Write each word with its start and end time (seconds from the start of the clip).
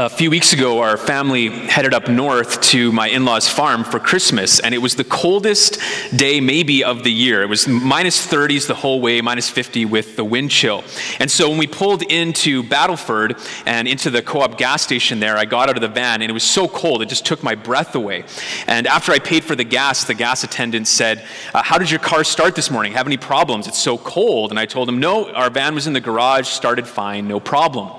a 0.00 0.08
few 0.08 0.30
weeks 0.30 0.52
ago, 0.52 0.78
our 0.78 0.96
family 0.96 1.48
headed 1.48 1.92
up 1.92 2.08
north 2.08 2.60
to 2.60 2.92
my 2.92 3.08
in 3.08 3.24
law's 3.24 3.48
farm 3.48 3.82
for 3.82 3.98
Christmas, 3.98 4.60
and 4.60 4.72
it 4.72 4.78
was 4.78 4.94
the 4.94 5.02
coldest 5.02 5.80
day, 6.14 6.40
maybe, 6.40 6.84
of 6.84 7.02
the 7.02 7.10
year. 7.10 7.42
It 7.42 7.48
was 7.48 7.66
minus 7.66 8.24
30s 8.24 8.68
the 8.68 8.76
whole 8.76 9.00
way, 9.00 9.20
minus 9.20 9.50
50 9.50 9.86
with 9.86 10.14
the 10.14 10.22
wind 10.24 10.52
chill. 10.52 10.84
And 11.18 11.28
so 11.28 11.48
when 11.48 11.58
we 11.58 11.66
pulled 11.66 12.02
into 12.02 12.62
Battleford 12.62 13.44
and 13.66 13.88
into 13.88 14.08
the 14.08 14.22
co 14.22 14.42
op 14.42 14.56
gas 14.56 14.82
station 14.82 15.18
there, 15.18 15.36
I 15.36 15.44
got 15.44 15.68
out 15.68 15.76
of 15.76 15.80
the 15.80 15.88
van, 15.88 16.22
and 16.22 16.30
it 16.30 16.34
was 16.34 16.44
so 16.44 16.68
cold, 16.68 17.02
it 17.02 17.08
just 17.08 17.26
took 17.26 17.42
my 17.42 17.56
breath 17.56 17.96
away. 17.96 18.22
And 18.68 18.86
after 18.86 19.10
I 19.10 19.18
paid 19.18 19.42
for 19.42 19.56
the 19.56 19.64
gas, 19.64 20.04
the 20.04 20.14
gas 20.14 20.44
attendant 20.44 20.86
said, 20.86 21.24
uh, 21.52 21.64
How 21.64 21.76
did 21.76 21.90
your 21.90 22.00
car 22.00 22.22
start 22.22 22.54
this 22.54 22.70
morning? 22.70 22.92
Have 22.92 23.08
any 23.08 23.16
problems? 23.16 23.66
It's 23.66 23.82
so 23.82 23.98
cold. 23.98 24.50
And 24.50 24.60
I 24.60 24.66
told 24.66 24.88
him, 24.88 25.00
No, 25.00 25.32
our 25.32 25.50
van 25.50 25.74
was 25.74 25.88
in 25.88 25.92
the 25.92 26.00
garage, 26.00 26.46
started 26.46 26.86
fine, 26.86 27.26
no 27.26 27.40
problem. 27.40 27.90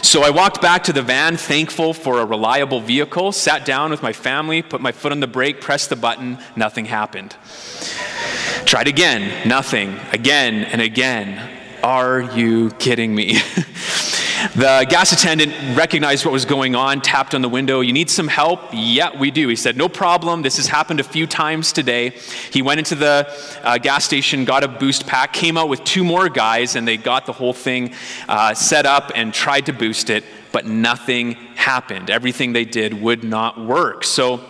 So 0.00 0.22
I 0.22 0.30
walked 0.30 0.62
back 0.62 0.84
to 0.84 0.94
the 0.94 1.02
van 1.02 1.36
thankful 1.42 1.92
for 1.92 2.20
a 2.20 2.24
reliable 2.24 2.80
vehicle, 2.80 3.32
sat 3.32 3.64
down 3.64 3.90
with 3.90 4.02
my 4.02 4.12
family, 4.12 4.62
put 4.62 4.80
my 4.80 4.92
foot 4.92 5.12
on 5.12 5.20
the 5.20 5.26
brake, 5.26 5.60
pressed 5.60 5.90
the 5.90 5.96
button, 5.96 6.38
nothing 6.56 6.84
happened. 6.84 7.36
Tried 8.64 8.88
again, 8.88 9.46
nothing, 9.48 9.98
again 10.12 10.64
and 10.64 10.80
again. 10.80 11.58
Are 11.82 12.22
you 12.22 12.70
kidding 12.78 13.14
me? 13.14 13.34
the 14.54 14.86
gas 14.88 15.12
attendant 15.12 15.52
recognized 15.76 16.24
what 16.24 16.30
was 16.30 16.44
going 16.44 16.76
on, 16.76 17.00
tapped 17.00 17.34
on 17.34 17.42
the 17.42 17.48
window. 17.48 17.80
You 17.80 17.92
need 17.92 18.08
some 18.08 18.28
help? 18.28 18.60
Yeah, 18.72 19.18
we 19.18 19.32
do. 19.32 19.48
He 19.48 19.56
said, 19.56 19.76
No 19.76 19.88
problem. 19.88 20.42
This 20.42 20.56
has 20.58 20.68
happened 20.68 21.00
a 21.00 21.04
few 21.04 21.26
times 21.26 21.72
today. 21.72 22.10
He 22.52 22.62
went 22.62 22.78
into 22.78 22.94
the 22.94 23.28
uh, 23.62 23.78
gas 23.78 24.04
station, 24.04 24.44
got 24.44 24.62
a 24.62 24.68
boost 24.68 25.08
pack, 25.08 25.32
came 25.32 25.58
out 25.58 25.68
with 25.68 25.82
two 25.82 26.04
more 26.04 26.28
guys, 26.28 26.76
and 26.76 26.86
they 26.86 26.96
got 26.96 27.26
the 27.26 27.32
whole 27.32 27.52
thing 27.52 27.94
uh, 28.28 28.54
set 28.54 28.86
up 28.86 29.10
and 29.14 29.34
tried 29.34 29.66
to 29.66 29.72
boost 29.72 30.08
it 30.08 30.24
but 30.52 30.66
nothing 30.66 31.32
happened. 31.54 32.10
Everything 32.10 32.52
they 32.52 32.64
did 32.64 33.00
would 33.00 33.24
not 33.24 33.58
work. 33.58 34.04
So 34.04 34.40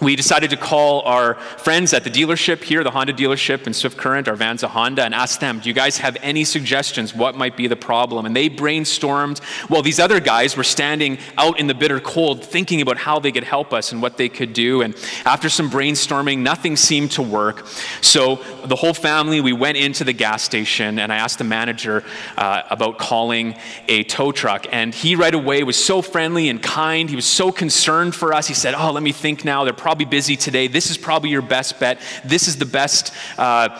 we 0.00 0.16
decided 0.16 0.50
to 0.50 0.56
call 0.56 1.02
our 1.02 1.34
friends 1.34 1.92
at 1.92 2.04
the 2.04 2.10
dealership 2.10 2.62
here, 2.62 2.82
the 2.82 2.90
Honda 2.90 3.12
dealership 3.12 3.66
in 3.66 3.74
Swift 3.74 3.96
Current, 3.96 4.28
our 4.28 4.36
van's 4.36 4.62
a 4.62 4.68
Honda, 4.68 5.04
and 5.04 5.14
ask 5.14 5.40
them, 5.40 5.60
do 5.60 5.68
you 5.68 5.74
guys 5.74 5.98
have 5.98 6.16
any 6.22 6.44
suggestions? 6.44 7.14
What 7.14 7.34
might 7.34 7.56
be 7.56 7.66
the 7.66 7.76
problem? 7.76 8.26
And 8.26 8.34
they 8.34 8.48
brainstormed 8.48 9.42
while 9.68 9.82
these 9.82 10.00
other 10.00 10.20
guys 10.20 10.56
were 10.56 10.64
standing 10.64 11.18
out 11.36 11.58
in 11.58 11.66
the 11.66 11.74
bitter 11.74 12.00
cold 12.00 12.44
thinking 12.44 12.80
about 12.80 12.96
how 12.96 13.18
they 13.18 13.32
could 13.32 13.44
help 13.44 13.72
us 13.72 13.92
and 13.92 14.00
what 14.00 14.16
they 14.16 14.28
could 14.28 14.52
do. 14.52 14.82
And 14.82 14.96
after 15.24 15.48
some 15.48 15.70
brainstorming, 15.70 16.38
nothing 16.38 16.76
seemed 16.76 17.10
to 17.12 17.22
work. 17.22 17.66
So 18.00 18.36
the 18.64 18.76
whole 18.76 18.94
family, 18.94 19.40
we 19.40 19.52
went 19.52 19.76
into 19.76 20.04
the 20.04 20.12
gas 20.12 20.42
station 20.42 20.98
and 20.98 21.12
I 21.12 21.16
asked 21.16 21.38
the 21.38 21.44
manager 21.44 22.04
uh, 22.36 22.62
about 22.70 22.98
calling 22.98 23.54
a 23.88 24.04
tow 24.04 24.32
truck. 24.32 24.66
And 24.72 24.94
he 24.94 25.14
right 25.14 25.34
away 25.34 25.62
was 25.62 25.82
so 25.82 26.02
friendly 26.02 26.48
and 26.48 26.62
kind. 26.62 27.10
He 27.10 27.16
was 27.16 27.26
so 27.26 27.52
concerned 27.52 28.14
for 28.14 28.32
us. 28.32 28.46
He 28.46 28.54
said, 28.54 28.74
oh, 28.74 28.92
let 28.92 29.02
me 29.02 29.12
think 29.12 29.44
now. 29.44 29.64
They're 29.64 29.72
probably 29.90 30.04
busy 30.04 30.36
today. 30.36 30.68
This 30.68 30.88
is 30.88 30.96
probably 30.96 31.30
your 31.30 31.42
best 31.42 31.80
bet. 31.80 32.00
This 32.24 32.46
is 32.46 32.58
the 32.58 32.64
best 32.64 33.12
uh, 33.36 33.70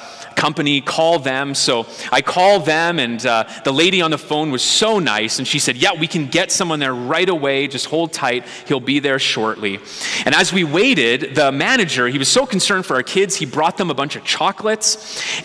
company. 0.40 0.80
Call 0.80 1.18
them. 1.18 1.54
So 1.54 1.86
I 2.10 2.20
called 2.20 2.66
them, 2.66 2.98
and 2.98 3.24
uh, 3.24 3.44
the 3.64 3.72
lady 3.72 4.02
on 4.02 4.10
the 4.10 4.18
phone 4.18 4.50
was 4.50 4.62
so 4.62 4.98
nice. 4.98 5.38
And 5.38 5.46
she 5.46 5.58
said, 5.58 5.76
Yeah, 5.76 5.92
we 5.94 6.06
can 6.06 6.26
get 6.26 6.50
someone 6.50 6.80
there 6.80 6.94
right 6.94 7.28
away. 7.28 7.68
Just 7.68 7.86
hold 7.86 8.12
tight. 8.12 8.44
He'll 8.66 8.80
be 8.80 8.98
there 8.98 9.18
shortly. 9.18 9.78
And 10.24 10.34
as 10.34 10.52
we 10.52 10.64
waited, 10.64 11.34
the 11.36 11.52
manager, 11.52 12.08
he 12.08 12.18
was 12.18 12.28
so 12.28 12.44
concerned 12.44 12.86
for 12.86 12.96
our 12.96 13.02
kids, 13.02 13.36
he 13.36 13.46
brought 13.46 13.76
them 13.76 13.90
a 13.90 13.94
bunch 13.94 14.16
of 14.16 14.24
chocolates. 14.24 14.92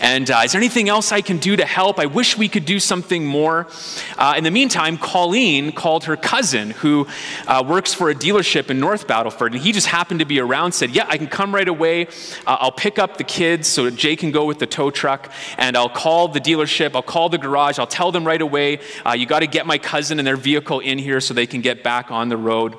And 0.00 0.30
uh, 0.30 0.42
is 0.44 0.52
there 0.52 0.60
anything 0.60 0.88
else 0.88 1.12
I 1.12 1.20
can 1.20 1.38
do 1.38 1.56
to 1.56 1.64
help? 1.64 1.98
I 1.98 2.06
wish 2.06 2.36
we 2.36 2.48
could 2.48 2.64
do 2.64 2.80
something 2.80 3.24
more. 3.24 3.68
Uh, 4.18 4.34
in 4.36 4.44
the 4.44 4.50
meantime, 4.50 4.98
Colleen 4.98 5.72
called 5.72 6.04
her 6.04 6.16
cousin, 6.16 6.70
who 6.70 7.06
uh, 7.46 7.62
works 7.66 7.94
for 7.94 8.10
a 8.10 8.14
dealership 8.14 8.70
in 8.70 8.80
North 8.80 9.06
Battleford, 9.06 9.52
and 9.52 9.62
he 9.62 9.72
just 9.72 9.86
happened 9.86 10.20
to 10.20 10.26
be 10.26 10.40
around 10.40 10.56
around, 10.56 10.72
said, 10.72 10.90
Yeah, 10.90 11.06
I 11.08 11.18
can 11.18 11.26
come 11.26 11.54
right 11.54 11.68
away. 11.68 12.06
Uh, 12.46 12.56
I'll 12.60 12.72
pick 12.72 12.98
up 12.98 13.18
the 13.18 13.24
kids 13.24 13.68
so 13.68 13.90
Jay 13.90 14.16
can 14.16 14.30
go 14.30 14.44
with 14.44 14.58
the 14.58 14.66
tow 14.66 14.85
truck, 14.90 15.30
and 15.58 15.76
I'll 15.76 15.88
call 15.88 16.28
the 16.28 16.40
dealership, 16.40 16.94
I'll 16.94 17.02
call 17.02 17.28
the 17.28 17.38
garage, 17.38 17.78
I'll 17.78 17.86
tell 17.86 18.12
them 18.12 18.26
right 18.26 18.40
away, 18.40 18.80
uh, 19.04 19.12
You 19.12 19.26
got 19.26 19.40
to 19.40 19.46
get 19.46 19.66
my 19.66 19.78
cousin 19.78 20.18
and 20.18 20.26
their 20.26 20.36
vehicle 20.36 20.80
in 20.80 20.98
here 20.98 21.20
so 21.20 21.34
they 21.34 21.46
can 21.46 21.60
get 21.60 21.82
back 21.82 22.10
on 22.10 22.28
the 22.28 22.36
road. 22.36 22.76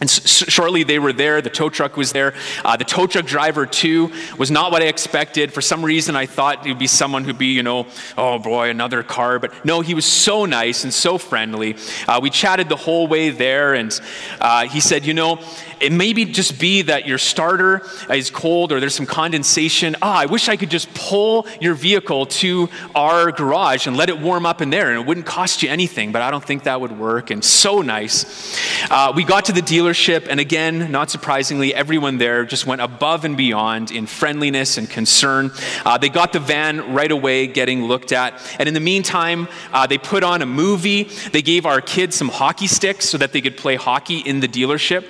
And 0.00 0.08
shortly 0.08 0.84
they 0.84 1.00
were 1.00 1.12
there. 1.12 1.42
The 1.42 1.50
tow 1.50 1.70
truck 1.70 1.96
was 1.96 2.12
there. 2.12 2.34
Uh, 2.64 2.76
the 2.76 2.84
tow 2.84 3.08
truck 3.08 3.26
driver, 3.26 3.66
too, 3.66 4.12
was 4.38 4.48
not 4.48 4.70
what 4.70 4.80
I 4.80 4.86
expected. 4.86 5.52
For 5.52 5.60
some 5.60 5.84
reason, 5.84 6.14
I 6.14 6.26
thought 6.26 6.64
it 6.64 6.68
would 6.68 6.78
be 6.78 6.86
someone 6.86 7.24
who'd 7.24 7.38
be, 7.38 7.46
you 7.46 7.64
know, 7.64 7.88
oh 8.16 8.38
boy, 8.38 8.70
another 8.70 9.02
car. 9.02 9.40
But 9.40 9.64
no, 9.64 9.80
he 9.80 9.94
was 9.94 10.04
so 10.04 10.44
nice 10.44 10.84
and 10.84 10.94
so 10.94 11.18
friendly. 11.18 11.76
Uh, 12.06 12.20
we 12.22 12.30
chatted 12.30 12.68
the 12.68 12.76
whole 12.76 13.08
way 13.08 13.30
there, 13.30 13.74
and 13.74 14.00
uh, 14.40 14.68
he 14.68 14.78
said, 14.78 15.04
you 15.04 15.14
know, 15.14 15.40
it 15.80 15.92
may 15.92 16.12
be 16.12 16.24
just 16.24 16.58
be 16.60 16.82
that 16.82 17.06
your 17.06 17.18
starter 17.18 17.82
is 18.10 18.30
cold 18.30 18.72
or 18.72 18.80
there's 18.80 18.94
some 18.94 19.06
condensation. 19.06 19.96
Ah, 20.02 20.18
I 20.20 20.26
wish 20.26 20.48
I 20.48 20.56
could 20.56 20.70
just 20.70 20.92
pull 20.94 21.46
your 21.60 21.74
vehicle 21.74 22.26
to 22.26 22.68
our 22.94 23.32
garage 23.32 23.86
and 23.86 23.96
let 23.96 24.08
it 24.08 24.18
warm 24.18 24.46
up 24.46 24.60
in 24.60 24.70
there, 24.70 24.90
and 24.90 24.98
it 24.98 25.06
wouldn't 25.06 25.26
cost 25.26 25.62
you 25.62 25.68
anything, 25.68 26.12
but 26.12 26.22
I 26.22 26.30
don't 26.30 26.44
think 26.44 26.64
that 26.64 26.80
would 26.80 26.98
work. 26.98 27.30
And 27.30 27.44
so 27.44 27.82
nice. 27.82 28.56
Uh, 28.90 29.12
we 29.14 29.24
got 29.24 29.46
to 29.46 29.52
the 29.52 29.60
dealership, 29.60 30.26
and 30.28 30.40
again, 30.40 30.90
not 30.90 31.10
surprisingly, 31.10 31.74
everyone 31.74 32.18
there 32.18 32.44
just 32.44 32.66
went 32.66 32.80
above 32.80 33.24
and 33.24 33.36
beyond 33.36 33.90
in 33.90 34.06
friendliness 34.06 34.78
and 34.78 34.88
concern. 34.88 35.50
Uh, 35.84 35.98
they 35.98 36.08
got 36.08 36.32
the 36.32 36.40
van 36.40 36.92
right 36.92 37.10
away 37.10 37.46
getting 37.46 37.84
looked 37.84 38.12
at. 38.12 38.34
And 38.58 38.68
in 38.68 38.74
the 38.74 38.80
meantime, 38.80 39.48
uh, 39.72 39.86
they 39.86 39.98
put 39.98 40.24
on 40.24 40.42
a 40.42 40.46
movie. 40.46 41.04
They 41.04 41.42
gave 41.42 41.66
our 41.66 41.80
kids 41.80 42.16
some 42.16 42.28
hockey 42.28 42.66
sticks 42.66 43.08
so 43.08 43.18
that 43.18 43.32
they 43.32 43.40
could 43.40 43.56
play 43.56 43.76
hockey 43.76 44.18
in 44.18 44.40
the 44.40 44.48
dealership. 44.48 45.04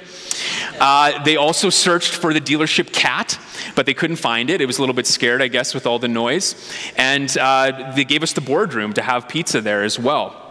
Uh, 0.78 1.22
they 1.25 1.37
also 1.37 1.71
searched 1.71 2.15
for 2.15 2.32
the 2.32 2.41
dealership 2.41 2.93
cat, 2.93 3.38
but 3.75 3.87
they 3.87 3.94
couldn't 3.94 4.16
find 4.16 4.50
it. 4.50 4.60
It 4.60 4.66
was 4.66 4.78
a 4.78 4.82
little 4.82 4.94
bit 4.94 5.06
scared, 5.06 5.43
I 5.43 5.49
guess, 5.49 5.75
with 5.75 5.87
all 5.87 5.99
the 5.99 6.09
noise. 6.09 6.54
And 6.97 7.37
uh, 7.38 7.93
they 7.94 8.04
gave 8.04 8.22
us 8.22 8.32
the 8.32 8.41
boardroom 8.41 8.93
to 8.94 9.03
have 9.03 9.28
pizza 9.28 9.60
there 9.60 9.82
as 9.82 9.99
well. 9.99 10.44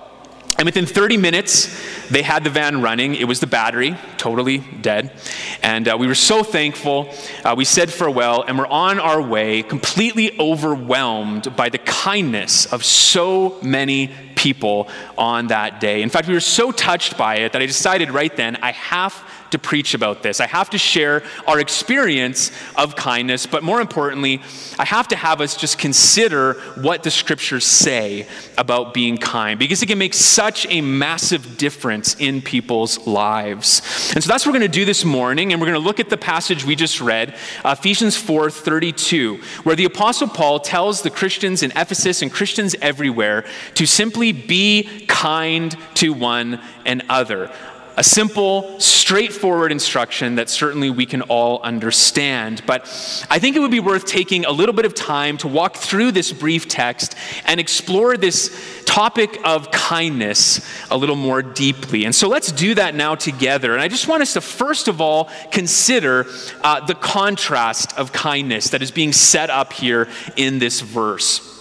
And 0.58 0.66
within 0.66 0.88
30 0.88 1.18
minutes, 1.18 1.70
they 2.10 2.24
had 2.24 2.44
the 2.44 2.50
van 2.50 2.82
running. 2.82 3.14
It 3.14 3.26
was 3.28 3.40
the 3.40 3.48
battery, 3.48 3.96
totally 4.18 4.58
dead. 4.58 5.12
And 5.62 5.88
uh, 5.88 5.98
we 6.00 6.08
were 6.08 6.16
so 6.16 6.42
thankful. 6.42 7.14
Uh, 7.46 7.54
we 7.56 7.64
said 7.64 7.92
farewell, 7.92 8.42
and 8.42 8.58
we're 8.58 8.66
on 8.66 9.00
our 9.00 9.22
way, 9.22 9.62
completely 9.62 10.40
overwhelmed 10.40 11.56
by 11.56 11.70
the 11.70 11.78
kindness 11.78 12.66
of 12.66 12.84
so 12.84 13.60
many 13.62 14.12
people 14.34 14.88
on 15.16 15.48
that 15.48 15.80
day. 15.80 16.02
In 16.02 16.10
fact, 16.10 16.28
we 16.28 16.34
were 16.34 16.40
so 16.40 16.72
touched 16.72 17.20
by 17.20 17.38
it 17.38 17.54
that 17.54 17.62
I 17.62 17.68
decided 17.68 18.10
right 18.10 18.36
then 18.36 18.56
I 18.56 18.72
have 18.72 19.14
to 19.52 19.60
preach 19.60 19.94
about 19.94 20.24
this. 20.24 20.40
I 20.40 20.48
have 20.48 20.70
to 20.72 20.78
share 20.78 21.24
our 21.48 21.60
experience 21.60 22.52
of 22.76 22.96
kindness, 22.96 23.46
but 23.46 23.64
more 23.64 23.82
importantly, 23.82 24.42
I 24.78 24.86
have 24.86 25.08
to 25.10 25.16
have 25.16 25.42
us 25.42 25.56
just 25.56 25.78
consider 25.78 26.54
what 26.76 27.04
the 27.04 27.12
scriptures 27.12 27.66
say 27.66 28.28
about 28.58 28.94
being 28.94 29.18
kind 29.18 29.60
because 29.60 29.82
it 29.82 29.88
can 29.88 29.98
make 29.98 30.14
such 30.14 30.66
a 30.70 30.82
massive 30.82 31.58
difference 31.58 32.16
in 32.16 32.42
people's 32.42 33.06
lives. 33.08 34.12
And 34.14 34.24
so 34.24 34.28
that's 34.28 34.46
what 34.46 34.52
we're 34.52 34.60
going 34.60 34.72
to 34.72 34.80
do 34.80 34.86
this 34.86 35.06
morning, 35.06 35.52
and 35.52 35.62
we're 35.62 35.68
going 35.68 35.80
to 35.80 35.86
look 35.86 36.00
at 36.00 36.10
the 36.10 36.18
passage 36.18 36.66
we 36.66 36.76
just 36.76 37.02
read, 37.02 37.36
Ephesians 37.64 38.16
4 38.16 38.50
32, 38.50 39.38
where 39.64 39.76
the 39.76 39.86
Apostle 39.86 40.28
Paul 40.28 40.60
tells 40.60 41.02
the 41.02 41.10
Christians 41.10 41.64
in 41.64 41.72
Ephesus 41.72 42.22
and 42.22 42.32
Christians 42.32 42.76
everywhere 42.82 43.46
to 43.76 43.86
simply 43.86 44.32
be 44.32 45.06
kind 45.08 45.76
to 45.96 46.14
one 46.14 46.62
another 46.86 47.52
a 47.98 48.04
simple, 48.04 48.80
straightforward 48.80 49.72
instruction 49.72 50.36
that 50.36 50.50
certainly 50.50 50.92
we 50.92 51.06
can 51.06 51.24
all 51.24 51.60
understand. 51.64 52.62
But 52.68 52.82
I 53.30 53.40
think 53.40 53.56
it 53.56 53.60
would 53.60 53.72
be 53.72 53.80
worth 53.80 54.06
taking 54.06 54.46
a 54.46 54.52
little 54.52 54.74
bit 54.74 54.86
of 54.86 54.94
time 54.94 55.38
to 55.40 55.48
walk 55.48 55.76
through 55.76 56.12
this 56.12 56.32
brief 56.32 56.68
text 56.68 57.16
and 57.46 57.60
explore 57.60 58.16
this 58.16 58.84
topic 58.86 59.40
of 59.44 59.72
kindness 59.72 60.62
a 60.92 60.98
little 60.98 61.16
more 61.16 61.42
deeply. 61.42 62.06
And 62.06 62.14
so 62.14 62.30
let's 62.30 62.52
do 62.52 62.76
that 62.76 62.94
now 62.94 63.16
together. 63.16 63.74
And 63.74 63.82
I 63.82 63.88
just 63.88 64.08
want 64.08 64.22
us 64.22 64.34
to 64.34 64.42
first 64.42 64.88
of 64.88 65.02
all 65.02 65.30
consider 65.52 66.28
uh, 66.62 66.86
the 66.86 66.96
contrast 66.96 67.98
of 67.98 68.14
kindness 68.14 68.70
that 68.70 68.84
is 68.84 68.92
being 68.92 69.12
set 69.12 69.50
up 69.50 69.74
here 69.74 70.08
in 70.36 70.60
this 70.60 70.82
verse. 70.82 71.57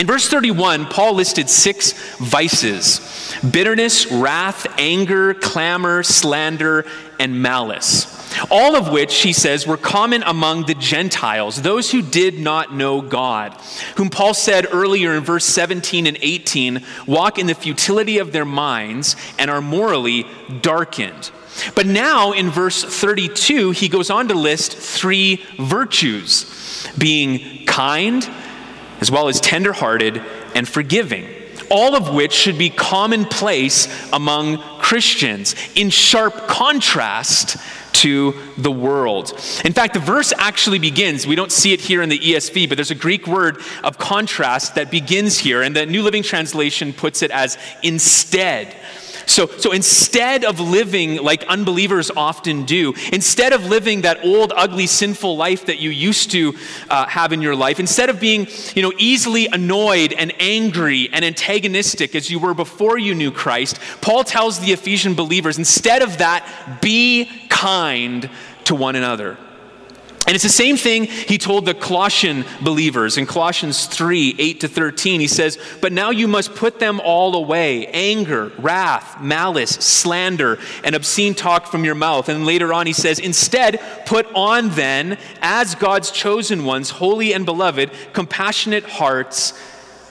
In 0.00 0.06
verse 0.06 0.26
31, 0.28 0.86
Paul 0.86 1.12
listed 1.12 1.50
six 1.50 1.92
vices 2.16 3.36
bitterness, 3.50 4.10
wrath, 4.10 4.66
anger, 4.78 5.34
clamor, 5.34 6.02
slander, 6.02 6.86
and 7.18 7.42
malice. 7.42 8.16
All 8.50 8.76
of 8.76 8.90
which, 8.90 9.20
he 9.20 9.34
says, 9.34 9.66
were 9.66 9.76
common 9.76 10.22
among 10.22 10.64
the 10.64 10.74
Gentiles, 10.74 11.60
those 11.60 11.90
who 11.90 12.00
did 12.00 12.38
not 12.38 12.74
know 12.74 13.02
God, 13.02 13.52
whom 13.96 14.08
Paul 14.08 14.32
said 14.32 14.66
earlier 14.72 15.14
in 15.14 15.22
verse 15.22 15.44
17 15.44 16.06
and 16.06 16.16
18 16.22 16.82
walk 17.06 17.38
in 17.38 17.46
the 17.46 17.54
futility 17.54 18.16
of 18.16 18.32
their 18.32 18.46
minds 18.46 19.16
and 19.38 19.50
are 19.50 19.60
morally 19.60 20.24
darkened. 20.62 21.30
But 21.74 21.84
now 21.84 22.32
in 22.32 22.48
verse 22.48 22.82
32, 22.82 23.72
he 23.72 23.90
goes 23.90 24.08
on 24.08 24.28
to 24.28 24.34
list 24.34 24.74
three 24.74 25.44
virtues 25.58 26.86
being 26.96 27.66
kind, 27.66 28.26
as 29.00 29.10
well 29.10 29.28
as 29.28 29.40
tenderhearted 29.40 30.22
and 30.54 30.68
forgiving. 30.68 31.26
all 31.70 31.94
of 31.94 32.12
which 32.12 32.32
should 32.32 32.58
be 32.58 32.68
commonplace 32.68 33.88
among 34.12 34.58
Christians, 34.80 35.54
in 35.76 35.88
sharp 35.88 36.48
contrast 36.48 37.56
to 37.92 38.34
the 38.58 38.72
world. 38.72 39.32
In 39.64 39.72
fact, 39.72 39.94
the 39.94 40.00
verse 40.00 40.32
actually 40.36 40.78
begins, 40.78 41.26
we 41.26 41.36
don't 41.36 41.52
see 41.52 41.72
it 41.72 41.80
here 41.80 42.02
in 42.02 42.08
the 42.08 42.18
ESV, 42.18 42.68
but 42.68 42.76
there's 42.76 42.90
a 42.90 42.96
Greek 42.96 43.26
word 43.26 43.58
of 43.84 43.98
contrast 43.98 44.74
that 44.74 44.90
begins 44.90 45.38
here, 45.38 45.62
and 45.62 45.76
the 45.76 45.86
New 45.86 46.02
Living 46.02 46.22
Translation 46.22 46.92
puts 46.92 47.22
it 47.22 47.30
as 47.30 47.56
instead. 47.82 48.74
So, 49.30 49.46
so 49.46 49.70
instead 49.70 50.44
of 50.44 50.58
living 50.58 51.22
like 51.22 51.44
unbelievers 51.44 52.10
often 52.16 52.64
do, 52.64 52.94
instead 53.12 53.52
of 53.52 53.64
living 53.64 54.00
that 54.00 54.24
old, 54.24 54.52
ugly, 54.56 54.88
sinful 54.88 55.36
life 55.36 55.66
that 55.66 55.78
you 55.78 55.90
used 55.90 56.32
to 56.32 56.54
uh, 56.88 57.06
have 57.06 57.32
in 57.32 57.40
your 57.40 57.54
life, 57.54 57.78
instead 57.78 58.10
of 58.10 58.18
being 58.18 58.48
you 58.74 58.82
know, 58.82 58.92
easily 58.98 59.46
annoyed 59.46 60.12
and 60.12 60.32
angry 60.40 61.08
and 61.12 61.24
antagonistic 61.24 62.16
as 62.16 62.28
you 62.28 62.40
were 62.40 62.54
before 62.54 62.98
you 62.98 63.14
knew 63.14 63.30
Christ, 63.30 63.78
Paul 64.00 64.24
tells 64.24 64.58
the 64.58 64.72
Ephesian 64.72 65.14
believers 65.14 65.58
instead 65.58 66.02
of 66.02 66.18
that, 66.18 66.80
be 66.82 67.30
kind 67.48 68.28
to 68.64 68.74
one 68.74 68.96
another. 68.96 69.38
And 70.30 70.36
it's 70.36 70.44
the 70.44 70.48
same 70.48 70.76
thing 70.76 71.06
he 71.06 71.38
told 71.38 71.64
the 71.66 71.74
Colossian 71.74 72.44
believers 72.60 73.18
in 73.18 73.26
Colossians 73.26 73.86
3 73.86 74.36
8 74.38 74.60
to 74.60 74.68
13. 74.68 75.18
He 75.18 75.26
says, 75.26 75.58
But 75.80 75.92
now 75.92 76.10
you 76.10 76.28
must 76.28 76.54
put 76.54 76.78
them 76.78 77.00
all 77.00 77.34
away 77.34 77.88
anger, 77.88 78.52
wrath, 78.56 79.20
malice, 79.20 79.70
slander, 79.70 80.60
and 80.84 80.94
obscene 80.94 81.34
talk 81.34 81.66
from 81.66 81.84
your 81.84 81.96
mouth. 81.96 82.28
And 82.28 82.46
later 82.46 82.72
on, 82.72 82.86
he 82.86 82.92
says, 82.92 83.18
Instead, 83.18 83.80
put 84.06 84.24
on 84.32 84.68
then, 84.68 85.18
as 85.42 85.74
God's 85.74 86.12
chosen 86.12 86.64
ones, 86.64 86.90
holy 86.90 87.34
and 87.34 87.44
beloved, 87.44 87.90
compassionate 88.12 88.84
hearts, 88.84 89.52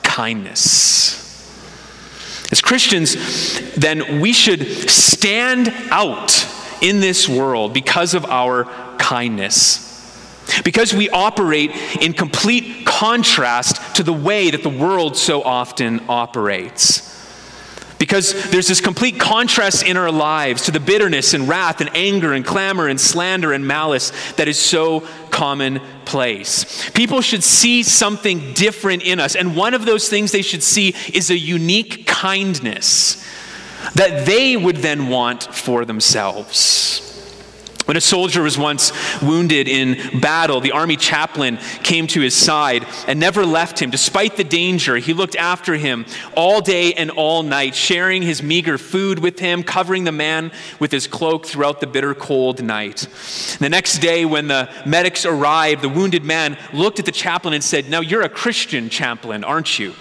kindness. 0.04 1.16
As 2.52 2.60
Christians, 2.60 3.16
then 3.76 4.20
we 4.20 4.34
should 4.34 4.68
stand 4.90 5.70
out 5.92 6.46
in 6.82 7.00
this 7.00 7.30
world 7.30 7.74
because 7.74 8.14
of 8.14 8.26
our 8.26 8.66
kindness. 8.98 9.89
Because 10.64 10.94
we 10.94 11.10
operate 11.10 11.72
in 12.02 12.14
complete 12.14 12.86
contrast 12.86 13.96
to 13.96 14.04
the 14.04 14.14
way 14.14 14.52
that 14.52 14.64
the 14.64 14.70
world 14.70 15.18
so 15.18 15.42
often 15.44 16.02
operates. 16.10 17.10
Because 18.00 18.50
there's 18.50 18.70
this 18.70 18.80
complete 18.80 19.20
contrast 19.20 19.86
in 19.86 19.98
our 19.98 20.10
lives 20.10 20.64
to 20.64 20.72
the 20.72 20.80
bitterness 20.80 21.34
and 21.34 21.50
wrath 21.50 21.82
and 21.82 21.90
anger 21.94 22.32
and 22.32 22.46
clamor 22.46 22.88
and 22.88 23.00
slander 23.00 23.52
and 23.52 23.68
malice 23.68 24.12
that 24.38 24.48
is 24.48 24.58
so 24.58 25.02
commonplace. 25.32 26.90
People 26.92 27.20
should 27.20 27.44
see 27.44 27.84
something 27.84 28.54
different 28.54 29.04
in 29.04 29.20
us, 29.20 29.36
and 29.36 29.56
one 29.56 29.74
of 29.74 29.86
those 29.86 30.08
things 30.08 30.32
they 30.32 30.42
should 30.42 30.64
see 30.64 30.96
is 31.14 31.30
a 31.30 31.38
unique 31.38 32.08
kindness 32.08 33.26
that 33.96 34.26
they 34.26 34.56
would 34.56 34.78
then 34.78 35.10
want 35.10 35.44
for 35.54 35.84
themselves. 35.84 37.09
When 37.90 37.98
a 37.98 38.02
soldier 38.02 38.44
was 38.44 38.56
once 38.56 38.92
wounded 39.20 39.68
in 39.68 40.20
battle, 40.20 40.62
the 40.62 40.74
army 40.74 40.96
chaplain 40.96 41.58
came 41.82 42.06
to 42.06 42.22
his 42.22 42.36
side 42.36 42.86
and 43.08 43.20
never 43.20 43.48
left 43.48 43.82
him. 43.82 43.90
Despite 43.90 44.38
the 44.38 44.44
danger, 44.44 44.98
he 44.98 45.12
looked 45.16 45.36
after 45.36 45.74
him 45.74 46.06
all 46.36 46.62
day 46.62 46.94
and 46.94 47.10
all 47.10 47.42
night, 47.42 47.74
sharing 47.74 48.22
his 48.22 48.44
meager 48.44 48.78
food 48.78 49.18
with 49.18 49.40
him, 49.40 49.64
covering 49.64 50.04
the 50.04 50.12
man 50.12 50.52
with 50.80 50.92
his 50.92 51.08
cloak 51.08 51.48
throughout 51.48 51.82
the 51.82 51.88
bitter 51.88 52.14
cold 52.14 52.62
night. 52.62 53.08
The 53.58 53.70
next 53.70 53.98
day, 53.98 54.24
when 54.24 54.48
the 54.48 54.70
medics 54.86 55.26
arrived, 55.26 55.82
the 55.82 55.90
wounded 55.90 56.24
man 56.24 56.60
looked 56.72 57.00
at 57.00 57.06
the 57.06 57.12
chaplain 57.12 57.56
and 57.56 57.64
said, 57.64 57.90
Now 57.90 58.02
you're 58.02 58.22
a 58.22 58.30
Christian 58.30 58.90
chaplain, 58.90 59.44
aren't 59.44 59.80
you? 59.80 59.96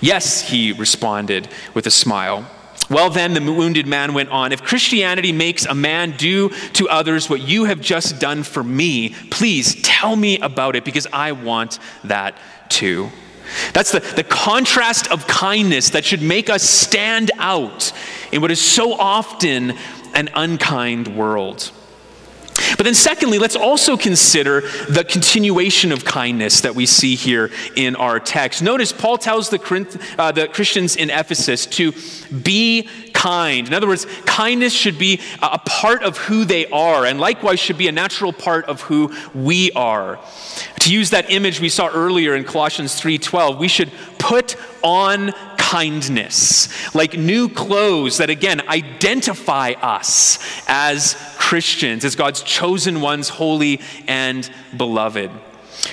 Yes, 0.00 0.40
he 0.40 0.72
responded 0.72 1.46
with 1.72 1.86
a 1.86 1.92
smile. 1.92 2.50
Well, 2.90 3.10
then, 3.10 3.34
the 3.34 3.52
wounded 3.52 3.86
man 3.86 4.14
went 4.14 4.30
on 4.30 4.50
If 4.52 4.62
Christianity 4.62 5.32
makes 5.32 5.66
a 5.66 5.74
man 5.74 6.12
do 6.12 6.48
to 6.72 6.88
others 6.88 7.28
what 7.28 7.42
you 7.42 7.64
have 7.64 7.80
just 7.80 8.18
done 8.18 8.42
for 8.42 8.64
me, 8.64 9.10
please 9.30 9.80
tell 9.82 10.16
me 10.16 10.38
about 10.38 10.74
it 10.74 10.84
because 10.84 11.06
I 11.12 11.32
want 11.32 11.78
that 12.04 12.34
too. 12.68 13.10
That's 13.72 13.92
the, 13.92 14.00
the 14.00 14.24
contrast 14.24 15.10
of 15.10 15.26
kindness 15.26 15.90
that 15.90 16.04
should 16.04 16.22
make 16.22 16.50
us 16.50 16.62
stand 16.62 17.30
out 17.38 17.92
in 18.32 18.40
what 18.40 18.50
is 18.50 18.60
so 18.60 18.92
often 18.92 19.74
an 20.14 20.28
unkind 20.34 21.16
world. 21.16 21.70
But 22.78 22.84
then, 22.84 22.94
secondly, 22.94 23.40
let's 23.40 23.56
also 23.56 23.96
consider 23.96 24.60
the 24.88 25.04
continuation 25.04 25.90
of 25.90 26.04
kindness 26.04 26.60
that 26.60 26.76
we 26.76 26.86
see 26.86 27.16
here 27.16 27.50
in 27.74 27.96
our 27.96 28.20
text. 28.20 28.62
Notice 28.62 28.92
Paul 28.92 29.18
tells 29.18 29.50
the, 29.50 29.58
uh, 30.16 30.30
the 30.30 30.46
Christians 30.46 30.94
in 30.94 31.10
Ephesus 31.10 31.66
to 31.66 31.92
be 32.30 32.88
kind. 33.12 33.66
In 33.66 33.74
other 33.74 33.88
words, 33.88 34.06
kindness 34.26 34.72
should 34.72 34.96
be 34.96 35.20
a 35.42 35.58
part 35.58 36.04
of 36.04 36.18
who 36.18 36.44
they 36.44 36.66
are, 36.66 37.04
and 37.04 37.18
likewise 37.18 37.58
should 37.58 37.78
be 37.78 37.88
a 37.88 37.92
natural 37.92 38.32
part 38.32 38.66
of 38.66 38.82
who 38.82 39.12
we 39.34 39.72
are. 39.72 40.20
To 40.80 40.92
use 40.92 41.10
that 41.10 41.32
image 41.32 41.60
we 41.60 41.70
saw 41.70 41.88
earlier 41.88 42.36
in 42.36 42.44
Colossians 42.44 42.94
3:12, 42.94 43.58
we 43.58 43.66
should 43.66 43.90
put 44.18 44.54
on 44.84 45.34
kindness, 45.70 46.94
like 46.94 47.18
new 47.18 47.46
clothes 47.46 48.16
that 48.18 48.30
again 48.30 48.66
identify 48.68 49.72
us 49.82 50.38
as 50.66 51.14
Christians, 51.36 52.06
as 52.06 52.16
God's 52.16 52.42
chosen 52.42 53.02
ones, 53.02 53.28
holy 53.28 53.80
and 54.06 54.50
beloved. 54.74 55.30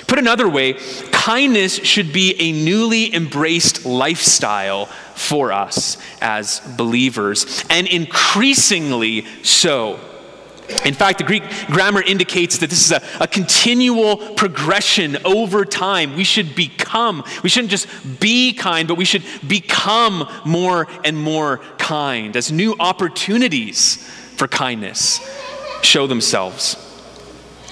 Put 0.06 0.18
another 0.18 0.48
way, 0.48 0.74
kindness 1.12 1.76
should 1.76 2.10
be 2.10 2.34
a 2.40 2.52
newly 2.52 3.14
embraced 3.14 3.84
lifestyle 3.84 4.86
for 5.14 5.52
us 5.52 5.98
as 6.22 6.60
believers, 6.78 7.62
and 7.68 7.86
increasingly 7.86 9.26
so. 9.42 10.00
In 10.84 10.94
fact, 10.94 11.18
the 11.18 11.24
Greek 11.24 11.42
grammar 11.66 12.02
indicates 12.02 12.58
that 12.58 12.70
this 12.70 12.84
is 12.84 12.92
a, 12.92 13.02
a, 13.20 13.26
continual 13.26 14.16
progression 14.34 15.16
over 15.24 15.64
time. 15.64 16.16
We 16.16 16.24
should 16.24 16.54
become, 16.54 17.24
we 17.42 17.48
shouldn't 17.48 17.70
just 17.70 17.86
be 18.20 18.52
kind, 18.52 18.88
but 18.88 18.96
we 18.96 19.04
should 19.04 19.22
become 19.46 20.28
more 20.44 20.88
and 21.04 21.16
more 21.16 21.58
kind 21.78 22.36
as 22.36 22.50
new 22.50 22.74
opportunities 22.80 23.96
for 24.36 24.48
kindness 24.48 25.20
show 25.82 26.06
themselves. 26.06 26.76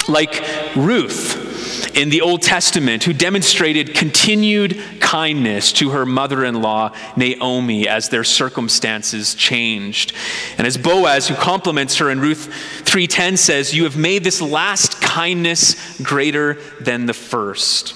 Like 0.09 0.45
Ruth 0.77 1.54
in 1.95 2.11
the 2.11 2.21
Old 2.21 2.43
Testament, 2.43 3.05
who 3.05 3.13
demonstrated 3.13 3.95
continued 3.95 4.81
kindness 5.01 5.73
to 5.75 5.91
her 5.91 6.05
mother 6.05 6.45
in 6.45 6.61
law, 6.61 6.93
Naomi, 7.17 7.89
as 7.89 8.09
their 8.09 8.25
circumstances 8.25 9.35
changed. 9.35 10.13
And 10.59 10.67
as 10.67 10.77
Boaz, 10.77 11.29
who 11.29 11.35
compliments 11.35 11.97
her 11.99 12.11
in 12.11 12.21
Ruth 12.21 12.49
3:10 12.85 13.39
says, 13.39 13.75
You 13.75 13.85
have 13.85 13.97
made 13.97 14.25
this 14.25 14.43
last 14.43 15.01
kindness 15.01 16.01
greater 16.03 16.55
than 16.81 17.07
the 17.07 17.15
first. 17.15 17.95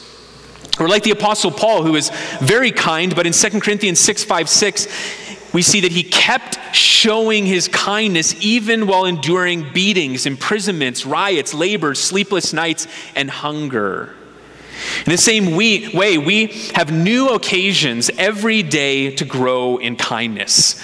Or 0.79 0.89
like 0.89 1.03
the 1.03 1.11
Apostle 1.11 1.51
Paul, 1.51 1.83
who 1.83 1.97
is 1.97 2.11
very 2.41 2.71
kind, 2.71 3.15
but 3.17 3.27
in 3.27 3.33
2 3.33 3.61
Corinthians 3.61 3.99
6 3.99 4.25
5 4.25 4.49
6, 4.49 4.87
we 5.53 5.63
see 5.63 5.81
that 5.81 5.93
he 5.93 6.03
kept 6.03 6.59
showing 6.75 7.47
his 7.47 7.69
kindness 7.69 8.35
even 8.41 8.87
while 8.87 9.05
enduring 9.05 9.73
beatings, 9.73 10.27
imprisonments, 10.27 11.07
riots, 11.07 11.55
labor, 11.55 11.95
sleepless 11.95 12.53
nights, 12.53 12.87
and 13.15 13.31
hunger. 13.31 14.15
In 15.07 15.11
the 15.11 15.19
same 15.19 15.57
way, 15.57 16.19
we 16.19 16.47
have 16.75 16.93
new 16.93 17.31
occasions 17.31 18.11
every 18.17 18.63
day 18.63 19.15
to 19.17 19.25
grow 19.25 19.79
in 19.79 19.97
kindness. 19.97 20.81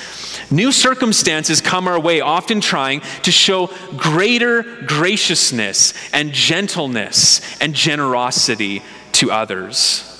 New 0.50 0.72
circumstances 0.72 1.60
come 1.60 1.86
our 1.86 2.00
way, 2.00 2.20
often 2.20 2.60
trying 2.60 3.02
to 3.22 3.30
show 3.30 3.70
greater 3.96 4.62
graciousness 4.86 5.94
and 6.12 6.32
gentleness 6.32 7.40
and 7.60 7.74
generosity 7.74 8.82
to 9.12 9.30
others. 9.30 10.13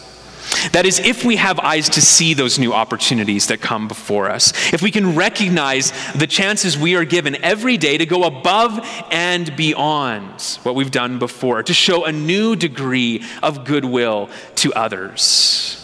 That 0.73 0.87
is, 0.87 0.99
if 0.99 1.25
we 1.25 1.37
have 1.37 1.59
eyes 1.61 1.89
to 1.91 2.01
see 2.01 2.35
those 2.35 2.59
new 2.59 2.73
opportunities 2.73 3.49
that 3.49 3.61
come 3.61 3.89
before 3.89 4.31
us, 4.31 4.53
if 4.73 4.83
we 4.83 4.91
can 4.91 5.15
recognize 5.15 5.93
the 6.15 6.27
chances 6.27 6.77
we 6.77 6.97
are 6.97 7.05
given 7.05 7.43
every 7.45 7.77
day 7.77 7.99
to 7.99 8.07
go 8.07 8.25
above 8.25 8.81
and 9.11 9.55
beyond 9.57 10.41
what 10.63 10.75
we've 10.75 10.91
done 10.91 11.19
before, 11.19 11.63
to 11.63 11.75
show 11.75 12.05
a 12.05 12.13
new 12.13 12.57
degree 12.57 13.23
of 13.43 13.65
goodwill 13.65 14.31
to 14.57 14.73
others. 14.75 15.81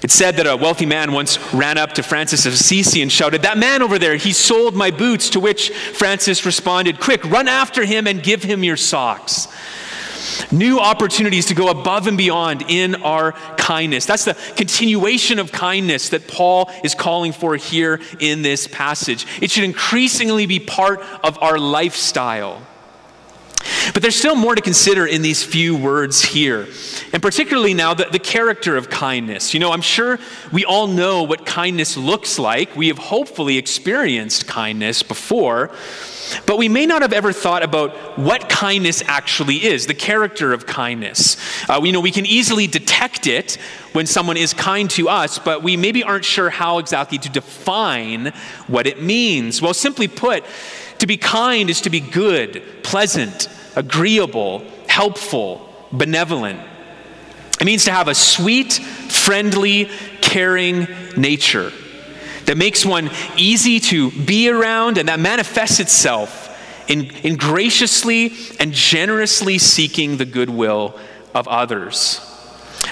It's 0.00 0.14
said 0.14 0.36
that 0.36 0.46
a 0.46 0.56
wealthy 0.56 0.86
man 0.86 1.12
once 1.12 1.38
ran 1.52 1.76
up 1.76 1.94
to 1.94 2.04
Francis 2.04 2.46
of 2.46 2.52
Assisi 2.52 3.02
and 3.02 3.10
shouted, 3.10 3.42
That 3.42 3.58
man 3.58 3.82
over 3.82 3.98
there, 3.98 4.14
he 4.14 4.32
sold 4.32 4.76
my 4.76 4.92
boots. 4.92 5.30
To 5.30 5.40
which 5.40 5.70
Francis 5.70 6.46
responded, 6.46 7.00
Quick, 7.00 7.24
run 7.24 7.48
after 7.48 7.84
him 7.84 8.06
and 8.06 8.22
give 8.22 8.44
him 8.44 8.62
your 8.62 8.76
socks 8.76 9.48
new 10.50 10.78
opportunities 10.78 11.46
to 11.46 11.54
go 11.54 11.68
above 11.68 12.06
and 12.06 12.16
beyond 12.16 12.64
in 12.68 12.96
our 12.96 13.32
kindness. 13.56 14.06
That's 14.06 14.24
the 14.24 14.34
continuation 14.56 15.38
of 15.38 15.52
kindness 15.52 16.10
that 16.10 16.28
Paul 16.28 16.70
is 16.84 16.94
calling 16.94 17.32
for 17.32 17.56
here 17.56 18.00
in 18.20 18.42
this 18.42 18.66
passage. 18.66 19.26
It 19.40 19.50
should 19.50 19.64
increasingly 19.64 20.46
be 20.46 20.60
part 20.60 21.00
of 21.22 21.42
our 21.42 21.58
lifestyle. 21.58 22.62
But 23.92 24.02
there's 24.02 24.16
still 24.16 24.36
more 24.36 24.54
to 24.54 24.62
consider 24.62 25.06
in 25.06 25.22
these 25.22 25.42
few 25.42 25.76
words 25.76 26.22
here, 26.22 26.68
and 27.12 27.22
particularly 27.22 27.74
now 27.74 27.94
the, 27.94 28.04
the 28.04 28.18
character 28.18 28.76
of 28.76 28.90
kindness. 28.90 29.54
You 29.54 29.60
know, 29.60 29.72
I'm 29.72 29.80
sure 29.80 30.18
we 30.52 30.64
all 30.64 30.86
know 30.86 31.22
what 31.22 31.46
kindness 31.46 31.96
looks 31.96 32.38
like. 32.38 32.76
We 32.76 32.88
have 32.88 32.98
hopefully 32.98 33.56
experienced 33.56 34.46
kindness 34.46 35.02
before, 35.02 35.70
but 36.46 36.58
we 36.58 36.68
may 36.68 36.86
not 36.86 37.02
have 37.02 37.12
ever 37.12 37.32
thought 37.32 37.62
about 37.62 38.18
what 38.18 38.48
kindness 38.48 39.02
actually 39.06 39.64
is, 39.64 39.86
the 39.86 39.94
character 39.94 40.52
of 40.52 40.66
kindness. 40.66 41.36
Uh, 41.68 41.80
we 41.82 41.90
know 41.90 42.00
we 42.00 42.10
can 42.10 42.26
easily 42.26 42.66
detect 42.66 43.26
it 43.26 43.56
when 43.92 44.06
someone 44.06 44.36
is 44.36 44.52
kind 44.52 44.90
to 44.90 45.08
us, 45.08 45.38
but 45.38 45.62
we 45.62 45.76
maybe 45.76 46.02
aren't 46.02 46.24
sure 46.24 46.50
how 46.50 46.78
exactly 46.78 47.18
to 47.18 47.28
define 47.28 48.32
what 48.66 48.86
it 48.86 49.02
means. 49.02 49.62
Well, 49.62 49.74
simply 49.74 50.08
put, 50.08 50.44
to 50.98 51.06
be 51.06 51.16
kind 51.16 51.70
is 51.70 51.82
to 51.82 51.90
be 51.90 52.00
good, 52.00 52.62
pleasant, 52.82 53.48
agreeable, 53.76 54.64
helpful, 54.88 55.68
benevolent. 55.92 56.60
It 57.60 57.64
means 57.64 57.84
to 57.86 57.92
have 57.92 58.08
a 58.08 58.14
sweet, 58.14 58.74
friendly, 58.74 59.90
caring 60.20 60.86
nature 61.16 61.72
that 62.44 62.56
makes 62.56 62.84
one 62.84 63.10
easy 63.36 63.80
to 63.80 64.10
be 64.10 64.48
around 64.48 64.98
and 64.98 65.08
that 65.08 65.20
manifests 65.20 65.80
itself 65.80 66.46
in, 66.88 67.14
in 67.16 67.36
graciously 67.36 68.32
and 68.58 68.72
generously 68.72 69.58
seeking 69.58 70.16
the 70.16 70.24
goodwill 70.24 70.98
of 71.34 71.46
others. 71.46 72.20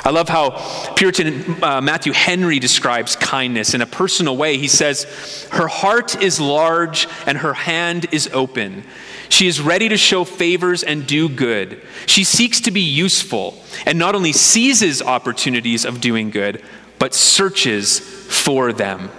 I 0.04 0.10
love 0.10 0.28
how 0.28 0.94
Puritan 0.94 1.62
uh, 1.64 1.80
Matthew 1.80 2.12
Henry 2.12 2.58
describes 2.58 3.15
kindness 3.26 3.75
in 3.75 3.83
a 3.83 3.87
personal 3.87 4.37
way. 4.37 4.56
He 4.56 4.68
says, 4.68 5.49
Her 5.50 5.66
heart 5.66 6.23
is 6.23 6.38
large 6.38 7.09
and 7.26 7.38
her 7.38 7.54
hand 7.54 8.06
is 8.12 8.30
open. 8.33 8.85
She 9.28 9.49
is 9.49 9.61
ready 9.61 9.88
to 9.88 9.97
show 9.97 10.25
favors 10.25 10.85
and 10.85 11.06
do 11.06 11.28
good. 11.28 11.83
She 12.06 12.23
seeks 12.23 12.61
to 12.61 12.71
be 12.71 12.80
useful 12.80 13.61
and 13.85 13.99
not 13.99 14.14
only 14.14 14.33
seizes 14.33 15.02
opportunities 15.02 15.85
of 15.85 16.00
doing 16.00 16.30
good, 16.30 16.62
but 17.00 17.14
searches 17.14 17.99
for 17.99 18.73
them. 18.73 19.11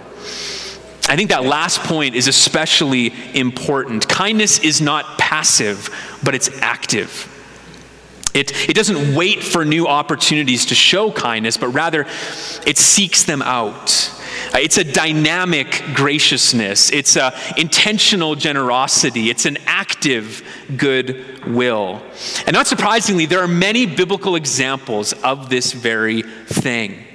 I 1.10 1.16
think 1.16 1.28
that 1.30 1.44
last 1.44 1.80
point 1.80 2.14
is 2.14 2.28
especially 2.28 3.12
important. 3.34 4.08
Kindness 4.08 4.58
is 4.58 4.80
not 4.80 5.18
passive, 5.18 5.90
but 6.22 6.34
it's 6.34 6.50
active. 6.60 7.34
It, 8.34 8.68
it 8.68 8.74
doesn't 8.74 9.14
wait 9.14 9.42
for 9.42 9.64
new 9.64 9.86
opportunities 9.86 10.66
to 10.66 10.74
show 10.74 11.10
kindness, 11.10 11.56
but 11.56 11.68
rather 11.68 12.06
it 12.66 12.78
seeks 12.78 13.24
them 13.24 13.42
out. 13.42 14.14
Uh, 14.54 14.58
it's 14.58 14.78
a 14.78 14.84
dynamic 14.84 15.82
graciousness. 15.94 16.90
It's 16.92 17.16
an 17.16 17.32
intentional 17.56 18.34
generosity. 18.34 19.30
It's 19.30 19.46
an 19.46 19.58
active 19.66 20.42
goodwill. 20.76 22.02
And 22.46 22.54
not 22.54 22.66
surprisingly, 22.66 23.26
there 23.26 23.40
are 23.40 23.48
many 23.48 23.86
biblical 23.86 24.36
examples 24.36 25.12
of 25.12 25.48
this 25.48 25.72
very 25.72 26.22
thing. 26.22 27.07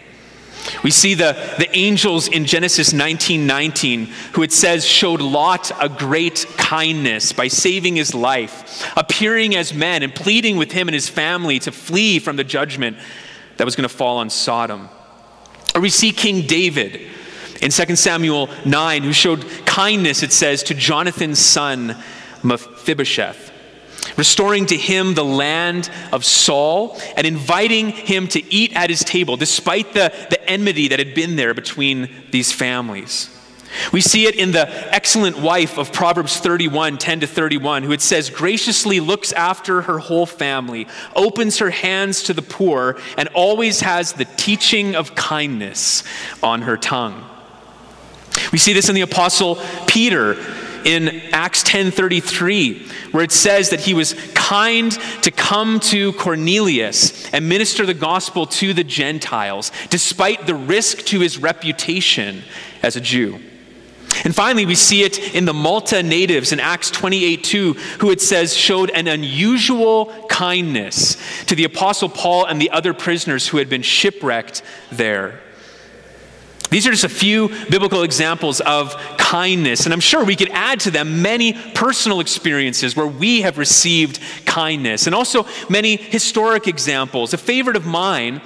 We 0.83 0.91
see 0.91 1.13
the, 1.13 1.33
the 1.57 1.69
angels 1.75 2.27
in 2.27 2.45
Genesis 2.45 2.93
19 2.93 3.45
19, 3.45 4.05
who 4.33 4.43
it 4.43 4.51
says 4.51 4.85
showed 4.85 5.21
Lot 5.21 5.71
a 5.81 5.89
great 5.89 6.45
kindness 6.57 7.33
by 7.33 7.47
saving 7.47 7.95
his 7.95 8.13
life, 8.13 8.91
appearing 8.97 9.55
as 9.55 9.73
men 9.73 10.03
and 10.03 10.13
pleading 10.13 10.57
with 10.57 10.71
him 10.71 10.87
and 10.87 10.95
his 10.95 11.09
family 11.09 11.59
to 11.59 11.71
flee 11.71 12.19
from 12.19 12.35
the 12.35 12.43
judgment 12.43 12.97
that 13.57 13.65
was 13.65 13.75
going 13.75 13.87
to 13.87 13.95
fall 13.95 14.17
on 14.17 14.29
Sodom. 14.29 14.89
Or 15.75 15.81
we 15.81 15.89
see 15.89 16.11
King 16.11 16.45
David 16.47 17.01
in 17.61 17.71
2 17.71 17.95
Samuel 17.95 18.49
9, 18.65 19.03
who 19.03 19.13
showed 19.13 19.45
kindness, 19.65 20.23
it 20.23 20.31
says, 20.31 20.63
to 20.63 20.73
Jonathan's 20.73 21.39
son 21.39 21.95
Mephibosheth 22.43 23.52
restoring 24.17 24.65
to 24.67 24.77
him 24.77 25.13
the 25.13 25.23
land 25.23 25.89
of 26.11 26.25
Saul 26.25 26.99
and 27.15 27.25
inviting 27.25 27.89
him 27.89 28.27
to 28.29 28.53
eat 28.53 28.75
at 28.75 28.89
his 28.89 29.03
table, 29.03 29.37
despite 29.37 29.93
the, 29.93 30.13
the 30.29 30.49
enmity 30.49 30.89
that 30.89 30.99
had 30.99 31.15
been 31.15 31.35
there 31.35 31.53
between 31.53 32.09
these 32.31 32.51
families. 32.51 33.29
We 33.91 34.01
see 34.01 34.27
it 34.27 34.35
in 34.35 34.51
the 34.51 34.69
excellent 34.93 35.39
wife 35.39 35.77
of 35.77 35.91
Proverbs 35.91 36.37
31, 36.37 36.97
10 36.97 37.21
to 37.21 37.27
31, 37.27 37.83
who 37.83 37.91
it 37.91 38.01
says 38.01 38.29
graciously 38.29 38.99
looks 38.99 39.31
after 39.31 39.81
her 39.81 39.99
whole 39.99 40.25
family, 40.25 40.87
opens 41.15 41.57
her 41.57 41.71
hands 41.71 42.23
to 42.23 42.33
the 42.33 42.41
poor, 42.41 42.99
and 43.17 43.29
always 43.29 43.81
has 43.81 44.13
the 44.13 44.25
teaching 44.25 44.95
of 44.95 45.15
kindness 45.15 46.03
on 46.41 46.61
her 46.63 46.77
tongue. 46.77 47.27
We 48.51 48.57
see 48.57 48.73
this 48.73 48.89
in 48.89 48.95
the 48.95 49.01
apostle 49.01 49.59
Peter 49.87 50.35
in 50.85 51.21
Acts 51.31 51.63
10:33 51.63 52.89
where 53.11 53.23
it 53.23 53.31
says 53.31 53.69
that 53.69 53.81
he 53.81 53.93
was 53.93 54.13
kind 54.33 54.91
to 55.21 55.31
come 55.31 55.79
to 55.79 56.13
Cornelius 56.13 57.29
and 57.33 57.47
minister 57.47 57.85
the 57.85 57.93
gospel 57.93 58.45
to 58.47 58.73
the 58.73 58.83
Gentiles 58.83 59.71
despite 59.89 60.47
the 60.47 60.55
risk 60.55 61.05
to 61.05 61.19
his 61.19 61.37
reputation 61.37 62.43
as 62.81 62.95
a 62.95 63.01
Jew. 63.01 63.39
And 64.23 64.33
finally, 64.33 64.65
we 64.65 64.75
see 64.75 65.03
it 65.03 65.35
in 65.35 65.45
the 65.45 65.53
Malta 65.53 66.01
natives 66.01 66.53
in 66.53 66.59
Acts 66.59 66.89
28 66.91 67.43
2, 67.43 67.73
who 67.73 68.11
it 68.11 68.21
says 68.21 68.55
showed 68.55 68.89
an 68.91 69.07
unusual 69.07 70.05
kindness 70.29 71.17
to 71.45 71.55
the 71.55 71.65
Apostle 71.65 72.09
Paul 72.09 72.45
and 72.45 72.61
the 72.61 72.69
other 72.71 72.93
prisoners 72.93 73.47
who 73.47 73.57
had 73.57 73.69
been 73.69 73.81
shipwrecked 73.81 74.61
there. 74.91 75.42
These 76.73 76.87
are 76.87 76.91
just 76.91 77.03
a 77.03 77.09
few 77.09 77.49
biblical 77.69 78.01
examples 78.01 78.59
of 78.59 78.95
kindness, 79.19 79.85
and 79.85 79.93
I'm 79.93 79.99
sure 79.99 80.25
we 80.25 80.35
could 80.35 80.49
add 80.49 80.79
to 80.79 80.91
them 80.91 81.21
many 81.21 81.53
personal 81.53 82.19
experiences 82.19 82.95
where 82.95 83.05
we 83.05 83.41
have 83.41 83.59
received 83.59 84.19
kindness, 84.45 85.05
and 85.05 85.13
also 85.13 85.45
many 85.69 85.97
historic 85.97 86.67
examples. 86.67 87.31
A 87.31 87.37
favorite 87.37 87.75
of 87.75 87.85
mine 87.85 88.41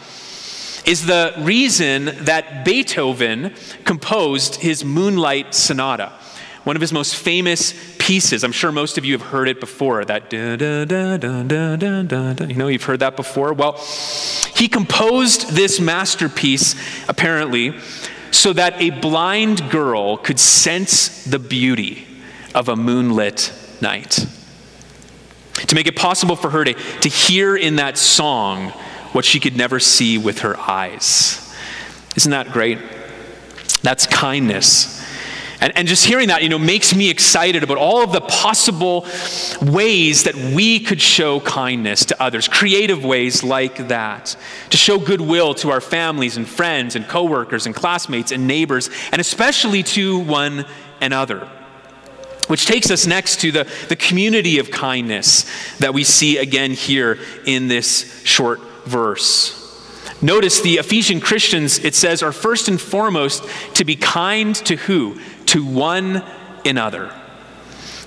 is 0.85 1.05
the 1.05 1.35
reason 1.37 2.11
that 2.25 2.65
Beethoven 2.65 3.53
composed 3.85 4.55
his 4.55 4.83
Moonlight 4.83 5.55
Sonata, 5.55 6.11
one 6.65 6.75
of 6.75 6.81
his 6.81 6.91
most 6.91 7.15
famous 7.15 7.73
pieces. 7.97 8.43
I'm 8.43 8.51
sure 8.51 8.73
most 8.73 8.97
of 8.97 9.05
you 9.05 9.13
have 9.17 9.27
heard 9.27 9.47
it 9.47 9.61
before. 9.61 10.03
That 10.03 10.29
da 10.29 10.57
da 10.57 10.83
da 10.83 11.15
da 11.15 11.43
da 11.43 11.77
da 11.77 12.33
da. 12.33 12.45
You 12.45 12.55
know, 12.55 12.67
you've 12.67 12.83
heard 12.83 12.99
that 12.99 13.15
before. 13.15 13.53
Well, 13.53 13.81
he 14.53 14.67
composed 14.67 15.51
this 15.51 15.79
masterpiece 15.79 16.75
apparently 17.07 17.73
so 18.31 18.53
that 18.53 18.81
a 18.81 18.89
blind 18.89 19.69
girl 19.69 20.17
could 20.17 20.39
sense 20.39 21.23
the 21.25 21.39
beauty 21.39 22.07
of 22.53 22.69
a 22.69 22.75
moonlit 22.75 23.53
night. 23.81 24.25
To 25.55 25.75
make 25.75 25.87
it 25.87 25.95
possible 25.95 26.35
for 26.35 26.49
her 26.49 26.63
to, 26.63 26.73
to 26.73 27.09
hear 27.09 27.55
in 27.55 27.77
that 27.77 27.97
song 27.97 28.69
what 29.11 29.25
she 29.25 29.39
could 29.39 29.55
never 29.55 29.79
see 29.79 30.17
with 30.17 30.39
her 30.39 30.57
eyes. 30.59 31.43
Isn't 32.15 32.31
that 32.31 32.51
great? 32.51 32.79
That's 33.81 34.07
kindness. 34.07 34.96
And, 35.59 35.75
and 35.75 35.87
just 35.87 36.05
hearing 36.05 36.27
that, 36.27 36.43
you 36.43 36.49
know, 36.49 36.59
makes 36.59 36.95
me 36.95 37.09
excited 37.09 37.63
about 37.63 37.77
all 37.77 38.03
of 38.03 38.11
the 38.11 38.21
possible 38.21 39.07
ways 39.61 40.23
that 40.25 40.35
we 40.35 40.79
could 40.79 41.01
show 41.01 41.39
kindness 41.39 42.05
to 42.05 42.21
others, 42.21 42.47
creative 42.47 43.03
ways 43.03 43.43
like 43.43 43.87
that, 43.87 44.37
to 44.69 44.77
show 44.77 44.99
goodwill 44.99 45.55
to 45.55 45.71
our 45.71 45.81
families 45.81 46.37
and 46.37 46.47
friends 46.47 46.95
and 46.95 47.07
coworkers 47.07 47.65
and 47.65 47.73
classmates 47.73 48.31
and 48.31 48.45
neighbors, 48.45 48.91
and 49.11 49.19
especially 49.19 49.81
to 49.81 50.19
one 50.19 50.65
another. 51.01 51.49
Which 52.47 52.65
takes 52.65 52.91
us 52.91 53.07
next 53.07 53.41
to 53.41 53.51
the, 53.51 53.67
the 53.89 53.95
community 53.95 54.59
of 54.59 54.69
kindness 54.69 55.45
that 55.79 55.93
we 55.93 56.03
see 56.03 56.37
again 56.37 56.71
here 56.71 57.19
in 57.45 57.67
this 57.67 58.21
short 58.23 58.61
verse. 58.85 59.63
Notice 60.21 60.61
the 60.61 60.75
Ephesian 60.75 61.19
Christians, 61.19 61.77
it 61.79 61.93
says, 61.93 62.23
are 62.23 62.31
first 62.31 62.67
and 62.67 62.79
foremost 62.79 63.43
to 63.75 63.85
be 63.85 63.95
kind 63.95 64.55
to 64.55 64.75
who? 64.75 65.19
To 65.47 65.65
one 65.65 66.23
another. 66.65 67.13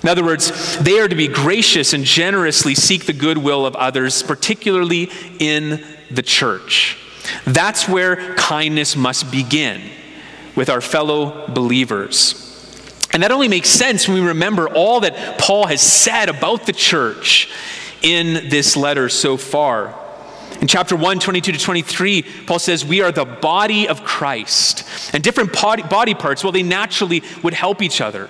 In 0.03 0.09
other 0.09 0.25
words, 0.25 0.79
they 0.79 0.99
are 0.99 1.09
to 1.09 1.15
be 1.15 1.29
gracious 1.29 1.93
and 1.93 2.05
generously 2.05 2.75
seek 2.75 3.05
the 3.05 3.13
goodwill 3.13 3.67
of 3.67 3.77
others, 3.77 4.23
particularly 4.23 5.11
in 5.39 5.85
the 6.11 6.23
church. 6.23 6.97
That's 7.45 7.87
where 7.89 8.35
kindness 8.37 8.97
must 8.97 9.31
begin 9.31 9.83
with 10.57 10.71
our 10.71 10.81
fellow 10.81 11.47
believers. 11.49 12.47
And 13.13 13.23
that 13.23 13.33
only 13.33 13.49
makes 13.49 13.69
sense 13.69 14.09
when 14.09 14.23
we 14.23 14.29
remember 14.29 14.69
all 14.69 15.01
that 15.01 15.39
Paul 15.39 15.67
has 15.67 15.83
said 15.83 16.29
about 16.29 16.67
the 16.67 16.73
church 16.73 17.51
in 18.03 18.49
this 18.49 18.77
letter 18.77 19.09
so 19.09 19.37
far. 19.37 19.95
In 20.61 20.69
chapter 20.69 20.95
1, 20.95 21.21
22 21.21 21.53
to 21.53 21.59
23, 21.59 22.23
Paul 22.47 22.59
says, 22.59 22.85
We 22.85 23.01
are 23.01 23.11
the 23.11 23.25
body 23.25 23.89
of 23.89 24.05
Christ. 24.05 24.85
And 25.15 25.23
different 25.23 25.53
body, 25.53 26.15
parts, 26.15 26.45
well, 26.45 26.53
they 26.53 26.63
naturally 26.63 27.23
would 27.43 27.55
help 27.55 27.81
each 27.81 28.01
other. 28.01 28.29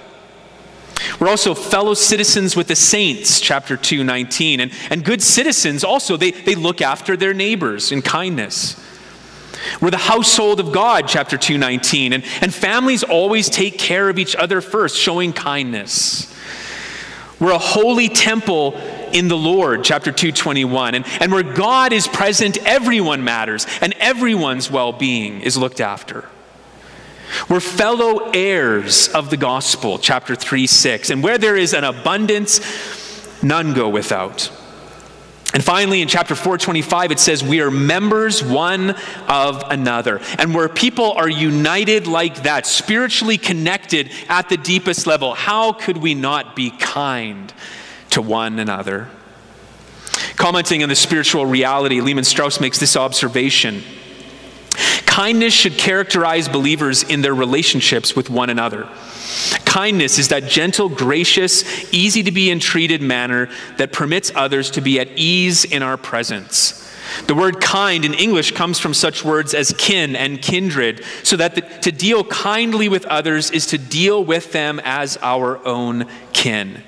We're 1.19 1.29
also 1.29 1.55
fellow 1.55 1.95
citizens 1.95 2.55
with 2.55 2.69
the 2.69 2.77
saints, 2.77 3.41
chapter 3.41 3.77
2, 3.77 4.05
19. 4.05 4.61
And, 4.61 4.73
and 4.91 5.05
good 5.05 5.23
citizens 5.23 5.83
also, 5.83 6.17
they, 6.17 6.31
they 6.31 6.55
look 6.55 6.81
after 6.81 7.17
their 7.17 7.35
neighbors 7.35 7.91
in 7.91 8.01
kindness. 8.01 8.81
We're 9.81 9.91
the 9.91 9.97
household 9.97 10.61
of 10.61 10.73
God, 10.73 11.09
chapter 11.09 11.37
2, 11.37 11.59
19. 11.59 12.13
And, 12.13 12.25
and 12.41 12.55
families 12.55 13.03
always 13.03 13.49
take 13.49 13.77
care 13.77 14.09
of 14.09 14.19
each 14.19 14.37
other 14.37 14.61
first, 14.61 14.97
showing 14.97 15.33
kindness. 15.33 16.33
We're 17.41 17.53
a 17.53 17.59
holy 17.59 18.09
temple 18.09 18.79
in 19.13 19.29
the 19.29 19.37
Lord, 19.37 19.85
chapter 19.85 20.13
221. 20.13 20.95
And, 20.95 21.07
and 21.21 21.33
where 21.33 21.43
God 21.43 21.93
is 21.93 22.07
present, 22.07 22.59
everyone 22.67 23.25
matters, 23.25 23.67
and 23.81 23.93
everyone's 23.95 24.71
well 24.71 24.93
being 24.93 25.41
is 25.41 25.57
looked 25.57 25.81
after. 25.81 26.29
We're 27.49 27.61
fellow 27.61 28.31
heirs 28.33 29.09
of 29.09 29.31
the 29.31 29.37
gospel, 29.37 29.99
chapter 29.99 30.35
3 30.35 30.67
6. 30.67 31.11
And 31.11 31.23
where 31.23 31.39
there 31.39 31.57
is 31.57 31.75
an 31.75 31.85
abundance, 31.85 32.61
none 33.43 33.75
go 33.75 33.89
without. 33.89 34.51
And 35.53 35.65
finally, 35.65 36.01
in 36.01 36.07
chapter 36.07 36.37
425, 36.37 37.11
it 37.11 37.19
says, 37.19 37.43
We 37.43 37.61
are 37.61 37.73
members 37.73 38.43
one 38.43 38.91
of 39.27 39.65
another. 39.69 40.21
And 40.39 40.55
where 40.55 40.69
people 40.69 41.13
are 41.13 41.29
united 41.29 42.07
like 42.07 42.45
that, 42.45 42.67
spiritually 42.67 43.37
connected 43.37 44.11
at 44.29 44.49
the 44.49 44.57
deepest 44.57 45.09
level, 45.09 45.35
how 45.35 45.73
could 45.73 45.97
we 45.97 46.15
not 46.15 46.55
be 46.55 46.71
kind 46.71 47.53
to 48.11 48.23
one 48.23 48.59
another? 48.59 49.09
Commenting 50.37 50.83
on 50.83 50.89
the 50.89 50.97
spiritual 50.97 51.47
reality, 51.47 52.01
Lehman 52.01 52.25
Strauss 52.25 52.61
makes 52.61 52.79
this 52.79 52.97
observation 52.97 53.83
Kindness 55.11 55.53
should 55.53 55.77
characterize 55.77 56.49
believers 56.49 57.03
in 57.03 57.21
their 57.21 57.35
relationships 57.35 58.15
with 58.15 58.31
one 58.31 58.49
another. 58.49 58.89
Kindness 59.65 60.19
is 60.19 60.29
that 60.29 60.45
gentle, 60.45 60.89
gracious, 60.89 61.93
easy 61.93 62.23
to 62.23 62.31
be 62.31 62.51
entreated 62.51 63.03
manner 63.03 63.51
that 63.77 63.93
permits 63.93 64.31
others 64.35 64.71
to 64.71 64.81
be 64.81 65.01
at 65.01 65.09
ease 65.17 65.65
in 65.65 65.83
our 65.83 65.97
presence. 65.97 66.77
The 67.27 67.35
word 67.35 67.61
kind 67.61 68.05
in 68.05 68.15
English 68.15 68.53
comes 68.53 68.79
from 68.79 68.95
such 68.95 69.25
words 69.25 69.53
as 69.53 69.75
kin 69.77 70.15
and 70.15 70.41
kindred, 70.41 71.05
so 71.25 71.37
that 71.37 71.57
the, 71.57 71.63
to 71.63 71.91
deal 71.91 72.23
kindly 72.25 72.89
with 72.89 73.05
others 73.07 73.51
is 73.51 73.67
to 73.67 73.79
deal 73.79 74.25
with 74.25 74.53
them 74.53 74.81
as 74.85 75.19
our 75.23 75.65
own 75.67 76.07
kin. 76.33 76.83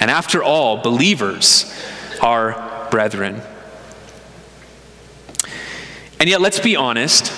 And 0.00 0.10
after 0.10 0.42
all, 0.42 0.78
believers 0.78 1.72
are 2.20 2.88
brethren. 2.90 3.42
And 6.20 6.28
yet, 6.28 6.40
let's 6.40 6.58
be 6.58 6.74
honest, 6.74 7.32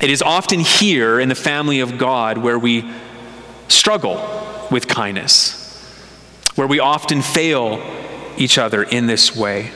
it 0.00 0.08
is 0.08 0.22
often 0.22 0.60
here 0.60 1.20
in 1.20 1.28
the 1.28 1.34
family 1.34 1.80
of 1.80 1.98
God 1.98 2.38
where 2.38 2.58
we 2.58 2.90
struggle 3.68 4.16
with 4.70 4.88
kindness, 4.88 5.56
where 6.54 6.66
we 6.66 6.80
often 6.80 7.20
fail 7.20 7.82
each 8.38 8.56
other 8.56 8.82
in 8.82 9.06
this 9.06 9.36
way. 9.36 9.72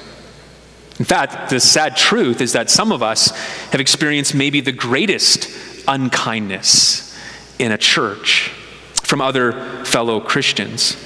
In 0.99 1.05
fact, 1.05 1.51
the 1.51 1.61
sad 1.61 1.97
truth 1.97 2.41
is 2.41 2.53
that 2.53 2.71
some 2.71 2.93
of 2.93 3.03
us 3.03 3.31
have 3.71 3.81
experienced 3.81 4.35
maybe 4.35 4.61
the 4.61 4.73
greatest 4.73 5.49
unkindness 5.87 7.19
in 7.59 7.73
a 7.73 7.79
church 7.79 8.51
from 9.03 9.21
other 9.21 9.85
fellow 9.85 10.21
Christians. 10.21 10.97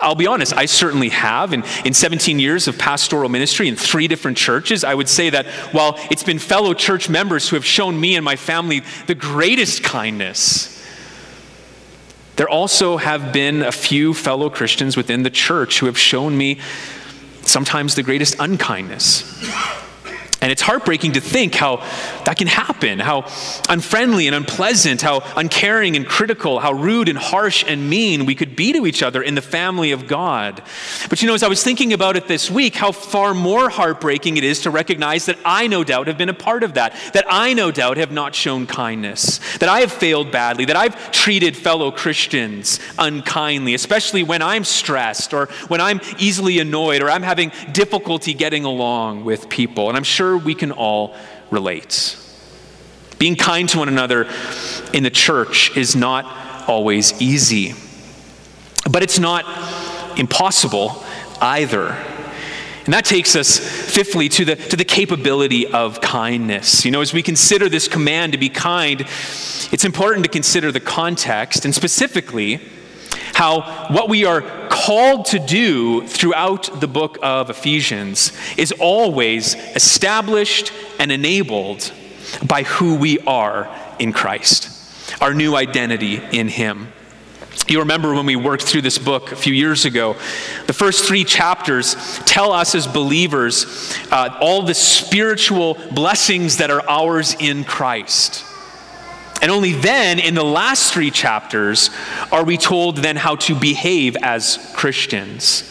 I'll 0.00 0.14
be 0.14 0.26
honest, 0.26 0.56
I 0.56 0.66
certainly 0.66 1.10
have. 1.10 1.52
And 1.52 1.64
in 1.84 1.92
17 1.92 2.38
years 2.38 2.66
of 2.66 2.78
pastoral 2.78 3.28
ministry 3.28 3.68
in 3.68 3.76
three 3.76 4.08
different 4.08 4.38
churches, 4.38 4.84
I 4.84 4.94
would 4.94 5.08
say 5.08 5.30
that 5.30 5.46
while 5.72 5.98
it's 6.10 6.22
been 6.22 6.38
fellow 6.38 6.72
church 6.72 7.08
members 7.08 7.48
who 7.48 7.56
have 7.56 7.64
shown 7.64 8.00
me 8.00 8.16
and 8.16 8.24
my 8.24 8.36
family 8.36 8.82
the 9.06 9.14
greatest 9.14 9.82
kindness, 9.82 10.82
there 12.36 12.48
also 12.48 12.96
have 12.96 13.32
been 13.32 13.62
a 13.62 13.72
few 13.72 14.14
fellow 14.14 14.48
Christians 14.48 14.96
within 14.96 15.22
the 15.22 15.30
church 15.30 15.80
who 15.80 15.86
have 15.86 15.98
shown 15.98 16.36
me 16.36 16.58
sometimes 17.42 17.94
the 17.94 18.02
greatest 18.02 18.36
unkindness. 18.38 19.22
And 20.42 20.50
it's 20.50 20.60
heartbreaking 20.60 21.12
to 21.12 21.20
think 21.20 21.54
how 21.54 21.76
that 22.24 22.36
can 22.36 22.48
happen, 22.48 22.98
how 22.98 23.26
unfriendly 23.68 24.26
and 24.26 24.34
unpleasant, 24.34 25.00
how 25.00 25.22
uncaring 25.36 25.94
and 25.94 26.04
critical, 26.04 26.58
how 26.58 26.72
rude 26.72 27.08
and 27.08 27.16
harsh 27.16 27.64
and 27.66 27.88
mean 27.88 28.26
we 28.26 28.34
could 28.34 28.56
be 28.56 28.72
to 28.72 28.84
each 28.84 29.04
other 29.04 29.22
in 29.22 29.36
the 29.36 29.40
family 29.40 29.92
of 29.92 30.08
God. 30.08 30.60
But 31.08 31.22
you 31.22 31.28
know, 31.28 31.34
as 31.34 31.44
I 31.44 31.48
was 31.48 31.62
thinking 31.62 31.92
about 31.92 32.16
it 32.16 32.26
this 32.26 32.50
week, 32.50 32.74
how 32.74 32.90
far 32.90 33.34
more 33.34 33.70
heartbreaking 33.70 34.36
it 34.36 34.42
is 34.42 34.62
to 34.62 34.70
recognize 34.70 35.26
that 35.26 35.38
I 35.44 35.68
no 35.68 35.84
doubt 35.84 36.08
have 36.08 36.18
been 36.18 36.28
a 36.28 36.34
part 36.34 36.64
of 36.64 36.74
that, 36.74 36.94
that 37.12 37.24
I 37.28 37.54
no 37.54 37.70
doubt 37.70 37.96
have 37.96 38.10
not 38.10 38.34
shown 38.34 38.66
kindness, 38.66 39.38
that 39.58 39.68
I 39.68 39.78
have 39.80 39.92
failed 39.92 40.32
badly, 40.32 40.64
that 40.64 40.76
I've 40.76 41.12
treated 41.12 41.56
fellow 41.56 41.92
Christians 41.92 42.80
unkindly, 42.98 43.74
especially 43.74 44.24
when 44.24 44.42
I'm 44.42 44.64
stressed 44.64 45.32
or 45.32 45.46
when 45.68 45.80
I'm 45.80 46.00
easily 46.18 46.58
annoyed 46.58 47.00
or 47.00 47.10
I'm 47.10 47.22
having 47.22 47.52
difficulty 47.70 48.34
getting 48.34 48.64
along 48.64 49.24
with 49.24 49.48
people. 49.48 49.88
And 49.88 49.96
I'm 49.96 50.02
sure 50.02 50.31
sure 50.32 50.44
we 50.44 50.54
can 50.54 50.72
all 50.72 51.14
relate. 51.50 52.16
Being 53.18 53.36
kind 53.36 53.68
to 53.68 53.78
one 53.78 53.88
another 53.88 54.28
in 54.92 55.02
the 55.02 55.10
church 55.10 55.76
is 55.76 55.94
not 55.94 56.68
always 56.68 57.20
easy, 57.20 57.74
but 58.90 59.02
it's 59.02 59.18
not 59.18 59.44
impossible 60.18 61.04
either. 61.40 61.96
And 62.84 62.92
that 62.94 63.04
takes 63.04 63.36
us, 63.36 63.58
fifthly, 63.58 64.28
to 64.30 64.44
the, 64.44 64.56
to 64.56 64.76
the 64.76 64.84
capability 64.84 65.68
of 65.68 66.00
kindness. 66.00 66.84
You 66.84 66.90
know, 66.90 67.00
as 67.00 67.12
we 67.12 67.22
consider 67.22 67.68
this 67.68 67.86
command 67.86 68.32
to 68.32 68.38
be 68.38 68.48
kind, 68.48 69.02
it's 69.02 69.84
important 69.84 70.24
to 70.24 70.30
consider 70.30 70.72
the 70.72 70.80
context 70.80 71.64
and 71.64 71.72
specifically 71.72 72.60
how 73.34 73.86
what 73.90 74.08
we 74.08 74.24
are 74.24 74.42
called 74.86 75.26
to 75.26 75.38
do 75.38 76.04
throughout 76.08 76.80
the 76.80 76.88
book 76.88 77.16
of 77.22 77.48
Ephesians 77.50 78.32
is 78.56 78.72
always 78.80 79.54
established 79.76 80.72
and 80.98 81.12
enabled 81.12 81.92
by 82.44 82.64
who 82.64 82.96
we 82.96 83.20
are 83.20 83.72
in 84.00 84.12
Christ, 84.12 84.68
our 85.22 85.34
new 85.34 85.54
identity 85.54 86.20
in 86.32 86.48
Him. 86.48 86.88
You 87.68 87.78
remember 87.78 88.12
when 88.12 88.26
we 88.26 88.34
worked 88.34 88.64
through 88.64 88.82
this 88.82 88.98
book 88.98 89.30
a 89.30 89.36
few 89.36 89.54
years 89.54 89.84
ago, 89.84 90.16
the 90.66 90.72
first 90.72 91.04
three 91.04 91.22
chapters 91.22 91.94
tell 92.24 92.50
us 92.50 92.74
as 92.74 92.88
believers 92.88 93.96
uh, 94.10 94.36
all 94.40 94.62
the 94.62 94.74
spiritual 94.74 95.74
blessings 95.92 96.56
that 96.56 96.72
are 96.72 96.82
ours 96.88 97.36
in 97.38 97.62
Christ. 97.62 98.44
And 99.42 99.50
only 99.50 99.72
then, 99.72 100.20
in 100.20 100.34
the 100.34 100.44
last 100.44 100.94
three 100.94 101.10
chapters, 101.10 101.90
are 102.30 102.44
we 102.44 102.56
told 102.56 102.98
then 102.98 103.16
how 103.16 103.34
to 103.36 103.56
behave 103.56 104.16
as 104.22 104.72
Christians. 104.74 105.68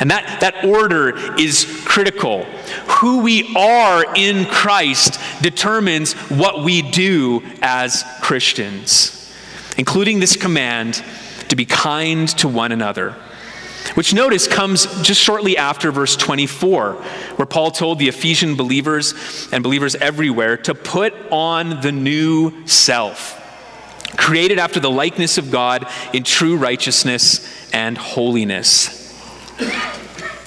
And 0.00 0.10
that, 0.10 0.40
that 0.40 0.64
order 0.64 1.38
is 1.38 1.82
critical. 1.84 2.44
Who 2.88 3.20
we 3.20 3.54
are 3.54 4.16
in 4.16 4.46
Christ 4.46 5.20
determines 5.42 6.14
what 6.30 6.64
we 6.64 6.80
do 6.80 7.42
as 7.60 8.02
Christians, 8.22 9.30
including 9.76 10.20
this 10.20 10.36
command 10.36 11.04
to 11.50 11.56
be 11.56 11.66
kind 11.66 12.26
to 12.38 12.48
one 12.48 12.72
another. 12.72 13.14
Which 13.94 14.14
notice 14.14 14.46
comes 14.46 14.86
just 15.02 15.20
shortly 15.20 15.56
after 15.56 15.90
verse 15.90 16.16
24, 16.16 16.92
where 17.36 17.46
Paul 17.46 17.70
told 17.70 17.98
the 17.98 18.08
Ephesian 18.08 18.54
believers 18.54 19.14
and 19.52 19.62
believers 19.62 19.94
everywhere 19.96 20.56
to 20.58 20.74
put 20.74 21.12
on 21.30 21.80
the 21.80 21.92
new 21.92 22.66
self, 22.66 23.36
created 24.16 24.58
after 24.58 24.80
the 24.80 24.90
likeness 24.90 25.38
of 25.38 25.50
God 25.50 25.86
in 26.12 26.22
true 26.22 26.56
righteousness 26.56 27.70
and 27.72 27.98
holiness. 27.98 28.96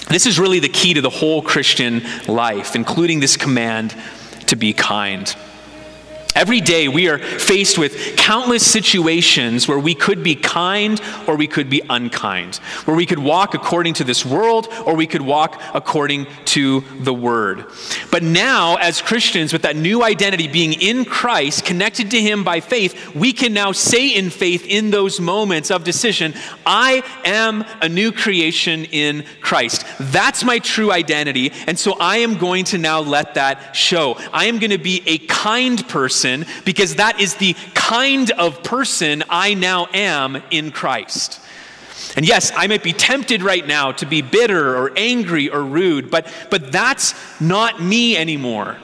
This 0.08 0.26
is 0.26 0.38
really 0.38 0.60
the 0.60 0.68
key 0.68 0.94
to 0.94 1.00
the 1.00 1.10
whole 1.10 1.42
Christian 1.42 2.02
life, 2.28 2.76
including 2.76 3.20
this 3.20 3.36
command 3.36 3.94
to 4.46 4.56
be 4.56 4.72
kind. 4.72 5.34
Every 6.34 6.60
day 6.60 6.88
we 6.88 7.08
are 7.08 7.18
faced 7.18 7.78
with 7.78 8.16
countless 8.16 8.68
situations 8.68 9.68
where 9.68 9.78
we 9.78 9.94
could 9.94 10.24
be 10.24 10.34
kind 10.34 11.00
or 11.28 11.36
we 11.36 11.46
could 11.46 11.70
be 11.70 11.80
unkind, 11.88 12.56
where 12.86 12.96
we 12.96 13.06
could 13.06 13.20
walk 13.20 13.54
according 13.54 13.94
to 13.94 14.04
this 14.04 14.26
world 14.26 14.66
or 14.84 14.96
we 14.96 15.06
could 15.06 15.22
walk 15.22 15.62
according 15.74 16.26
to 16.46 16.80
the 16.98 17.14
Word. 17.14 17.66
But 18.10 18.24
now, 18.24 18.74
as 18.76 19.00
Christians, 19.00 19.52
with 19.52 19.62
that 19.62 19.76
new 19.76 20.02
identity 20.02 20.48
being 20.48 20.72
in 20.72 21.04
Christ, 21.04 21.64
connected 21.64 22.10
to 22.10 22.20
Him 22.20 22.42
by 22.42 22.58
faith, 22.58 23.14
we 23.14 23.32
can 23.32 23.52
now 23.52 23.70
say 23.70 24.08
in 24.08 24.28
faith 24.30 24.66
in 24.66 24.90
those 24.90 25.20
moments 25.20 25.70
of 25.70 25.84
decision, 25.84 26.34
I 26.66 27.04
am 27.24 27.64
a 27.80 27.88
new 27.88 28.10
creation 28.10 28.86
in 28.86 29.24
Christ. 29.40 29.84
That's 30.00 30.42
my 30.42 30.58
true 30.58 30.90
identity, 30.90 31.52
and 31.68 31.78
so 31.78 31.96
I 32.00 32.18
am 32.18 32.38
going 32.38 32.64
to 32.66 32.78
now 32.78 32.98
let 32.98 33.34
that 33.34 33.76
show. 33.76 34.14
I 34.32 34.46
am 34.46 34.58
going 34.58 34.72
to 34.72 34.78
be 34.78 35.00
a 35.06 35.18
kind 35.18 35.86
person 35.88 36.23
person 36.24 36.46
because 36.64 36.96
that 36.96 37.20
is 37.20 37.34
the 37.34 37.54
kind 37.74 38.30
of 38.32 38.62
person 38.62 39.22
I 39.28 39.54
now 39.54 39.86
am 39.92 40.42
in 40.50 40.70
Christ. 40.70 41.40
And 42.16 42.26
yes, 42.26 42.52
I 42.56 42.66
might 42.66 42.82
be 42.82 42.92
tempted 42.92 43.42
right 43.42 43.66
now 43.66 43.92
to 43.92 44.06
be 44.06 44.22
bitter 44.22 44.76
or 44.76 44.92
angry 44.96 45.50
or 45.50 45.62
rude, 45.62 46.10
but, 46.10 46.26
but 46.50 46.72
that's 46.72 47.14
not 47.40 47.82
me 47.82 48.16
anymore. 48.16 48.78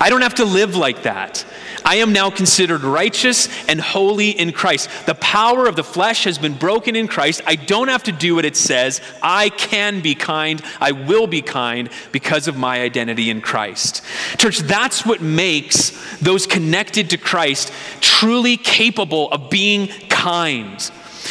I 0.00 0.10
don't 0.10 0.22
have 0.22 0.36
to 0.36 0.44
live 0.44 0.76
like 0.76 1.02
that. 1.02 1.44
I 1.88 1.94
am 1.94 2.12
now 2.12 2.28
considered 2.28 2.82
righteous 2.82 3.48
and 3.66 3.80
holy 3.80 4.28
in 4.28 4.52
Christ. 4.52 4.90
The 5.06 5.14
power 5.14 5.66
of 5.66 5.74
the 5.74 5.82
flesh 5.82 6.24
has 6.24 6.36
been 6.36 6.52
broken 6.52 6.94
in 6.94 7.08
Christ. 7.08 7.40
I 7.46 7.56
don't 7.56 7.88
have 7.88 8.02
to 8.02 8.12
do 8.12 8.34
what 8.34 8.44
it 8.44 8.56
says. 8.58 9.00
I 9.22 9.48
can 9.48 10.02
be 10.02 10.14
kind. 10.14 10.62
I 10.82 10.92
will 10.92 11.26
be 11.26 11.40
kind 11.40 11.88
because 12.12 12.46
of 12.46 12.58
my 12.58 12.82
identity 12.82 13.30
in 13.30 13.40
Christ. 13.40 14.04
Church, 14.36 14.58
that's 14.58 15.06
what 15.06 15.22
makes 15.22 16.18
those 16.18 16.46
connected 16.46 17.08
to 17.08 17.16
Christ 17.16 17.72
truly 18.02 18.58
capable 18.58 19.30
of 19.30 19.48
being 19.48 19.88
kind. 20.10 20.90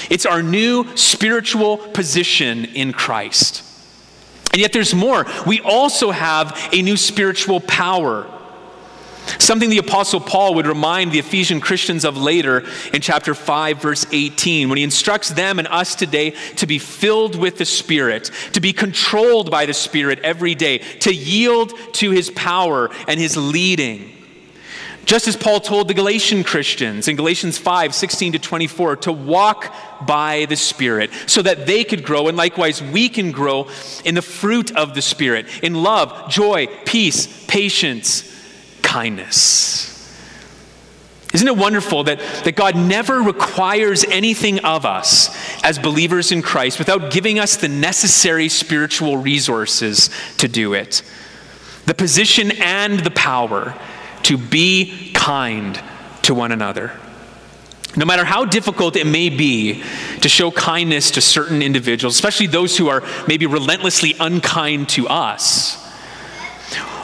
It's 0.10 0.26
our 0.26 0.42
new 0.42 0.88
spiritual 0.98 1.78
position 1.78 2.66
in 2.66 2.94
Christ. 2.94 3.64
And 4.54 4.60
yet 4.60 4.74
there's 4.74 4.96
more. 4.96 5.28
We 5.46 5.62
also 5.62 6.10
have 6.10 6.70
a 6.74 6.82
new 6.82 6.98
spiritual 6.98 7.60
power. 7.60 8.34
Something 9.40 9.70
the 9.70 9.78
Apostle 9.78 10.20
Paul 10.20 10.56
would 10.56 10.68
remind 10.68 11.12
the 11.12 11.20
Ephesian 11.20 11.60
Christians 11.60 12.06
of 12.06 12.18
later 12.18 12.66
in 12.94 13.02
chapter 13.02 13.34
5, 13.34 13.82
verse 13.82 14.06
18, 14.12 14.70
when 14.70 14.78
he 14.78 14.84
instructs 14.84 15.30
them 15.30 15.60
and 15.60 15.68
us 15.68 15.96
today 15.96 16.32
to 16.56 16.68
be 16.68 16.80
filled 16.80 17.36
with 17.36 17.58
the 17.58 17.66
Spirit, 17.66 18.32
to 18.54 18.60
be 18.60 18.74
controlled 18.74 19.52
by 19.52 19.66
the 19.66 19.74
Spirit 19.74 20.20
every 20.20 20.56
day, 20.56 20.78
to 20.78 21.14
yield 21.14 21.74
to 21.94 22.12
his 22.12 22.30
power 22.32 22.90
and 23.08 23.20
his 23.20 23.38
leading. 23.38 24.14
Just 25.06 25.30
as 25.30 25.38
Paul 25.38 25.62
told 25.62 25.88
the 25.88 25.94
Galatian 25.94 26.44
Christians 26.44 27.08
in 27.08 27.16
Galatians 27.16 27.58
5 27.58 27.96
16 27.96 28.34
to 28.34 28.40
24 28.40 28.98
to 28.98 29.14
walk 29.14 29.74
by 30.06 30.46
the 30.50 30.58
Spirit 30.58 31.12
so 31.28 31.42
that 31.42 31.66
they 31.66 31.86
could 31.86 32.04
grow, 32.04 32.28
and 32.28 32.36
likewise 32.36 32.84
we 32.84 33.08
can 33.08 33.32
grow 33.32 33.70
in 34.04 34.16
the 34.16 34.22
fruit 34.22 34.76
of 34.76 34.96
the 34.96 35.02
Spirit 35.02 35.48
in 35.64 35.76
love, 35.76 36.30
joy, 36.30 36.68
peace, 36.86 37.46
patience, 37.48 38.37
kindness. 38.98 39.94
Isn't 41.32 41.48
it 41.48 41.56
wonderful 41.56 42.06
that, 42.06 42.18
that 42.46 42.56
God 42.56 42.76
never 42.76 43.22
requires 43.22 44.04
anything 44.06 44.58
of 44.66 44.88
us 44.88 45.30
as 45.64 45.78
believers 45.78 46.32
in 46.32 46.42
Christ 46.42 46.80
without 46.80 47.12
giving 47.12 47.38
us 47.38 47.58
the 47.58 47.68
necessary 47.68 48.50
spiritual 48.50 49.18
resources 49.18 50.10
to 50.40 50.48
do 50.48 50.74
it? 50.74 51.04
The 51.86 51.94
position 51.94 52.52
and 52.60 53.00
the 53.02 53.12
power 53.12 53.80
to 54.24 54.36
be 54.36 55.12
kind 55.14 55.80
to 56.24 56.34
one 56.34 56.52
another. 56.52 56.92
No 57.96 58.06
matter 58.06 58.26
how 58.26 58.46
difficult 58.46 58.96
it 58.96 59.06
may 59.06 59.30
be 59.30 59.84
to 60.22 60.28
show 60.28 60.50
kindness 60.50 61.12
to 61.12 61.22
certain 61.22 61.62
individuals, 61.62 62.16
especially 62.16 62.48
those 62.48 62.76
who 62.76 62.88
are 62.88 63.04
maybe 63.28 63.46
relentlessly 63.46 64.16
unkind 64.20 64.90
to 64.90 65.08
us, 65.08 65.87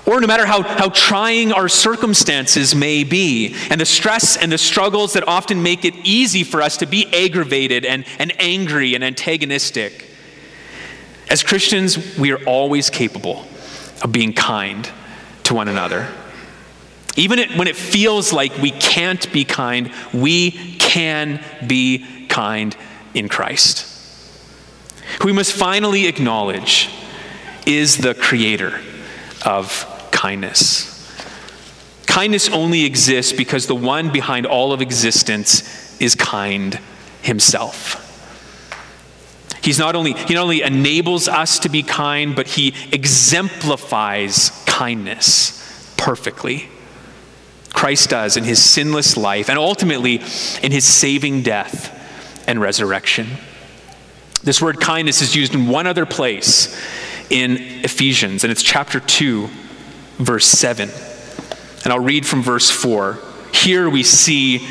or 0.05 0.19
no 0.19 0.27
matter 0.27 0.45
how, 0.45 0.63
how 0.63 0.89
trying 0.89 1.53
our 1.53 1.69
circumstances 1.69 2.75
may 2.75 3.03
be, 3.03 3.55
and 3.69 3.79
the 3.79 3.85
stress 3.85 4.35
and 4.35 4.51
the 4.51 4.57
struggles 4.57 5.13
that 5.13 5.27
often 5.27 5.63
make 5.63 5.85
it 5.85 5.93
easy 6.03 6.43
for 6.43 6.61
us 6.61 6.77
to 6.77 6.85
be 6.85 7.07
aggravated 7.13 7.85
and, 7.85 8.05
and 8.19 8.33
angry 8.39 8.95
and 8.95 9.03
antagonistic, 9.03 10.07
as 11.29 11.41
Christians, 11.41 12.17
we 12.17 12.31
are 12.31 12.43
always 12.45 12.89
capable 12.89 13.45
of 14.03 14.11
being 14.11 14.33
kind 14.33 14.89
to 15.43 15.53
one 15.53 15.67
another. 15.67 16.09
Even 17.15 17.39
when 17.57 17.67
it 17.67 17.75
feels 17.75 18.33
like 18.33 18.57
we 18.57 18.71
can't 18.71 19.31
be 19.31 19.45
kind, 19.45 19.91
we 20.13 20.51
can 20.77 21.43
be 21.65 22.27
kind 22.27 22.75
in 23.13 23.29
Christ. 23.29 23.89
Who 25.21 25.27
we 25.27 25.33
must 25.33 25.53
finally 25.53 26.07
acknowledge 26.07 26.89
is 27.65 27.97
the 27.97 28.13
creator 28.13 28.81
of 29.45 29.92
kindness. 30.23 30.89
Kindness 32.05 32.47
only 32.47 32.85
exists 32.85 33.33
because 33.33 33.67
the 33.67 33.75
one 33.75 34.09
behind 34.09 34.45
all 34.45 34.71
of 34.71 34.81
existence 34.81 35.99
is 35.99 36.15
kind 36.15 36.79
himself. 37.21 37.99
He's 39.61 39.77
not 39.77 39.97
only, 39.97 40.13
he 40.13 40.33
not 40.33 40.43
only 40.43 40.61
enables 40.61 41.27
us 41.27 41.59
to 41.59 41.67
be 41.67 41.83
kind, 41.83 42.37
but 42.37 42.47
he 42.47 42.73
exemplifies 42.93 44.51
kindness 44.65 45.93
perfectly. 45.97 46.69
Christ 47.73 48.09
does 48.09 48.37
in 48.37 48.45
his 48.45 48.63
sinless 48.63 49.17
life 49.17 49.49
and 49.49 49.59
ultimately 49.59 50.21
in 50.61 50.71
his 50.71 50.85
saving 50.85 51.41
death 51.41 51.91
and 52.47 52.61
resurrection. 52.61 53.27
This 54.41 54.61
word 54.61 54.79
kindness 54.79 55.21
is 55.21 55.35
used 55.35 55.53
in 55.53 55.67
one 55.67 55.85
other 55.85 56.05
place 56.05 56.81
in 57.29 57.57
Ephesians, 57.83 58.45
and 58.45 58.51
it's 58.51 58.63
chapter 58.63 59.01
2, 59.01 59.49
verse 60.17 60.45
7. 60.45 60.89
And 61.83 61.93
I'll 61.93 61.99
read 61.99 62.25
from 62.25 62.41
verse 62.41 62.69
4. 62.69 63.19
Here 63.53 63.89
we 63.89 64.03
see 64.03 64.67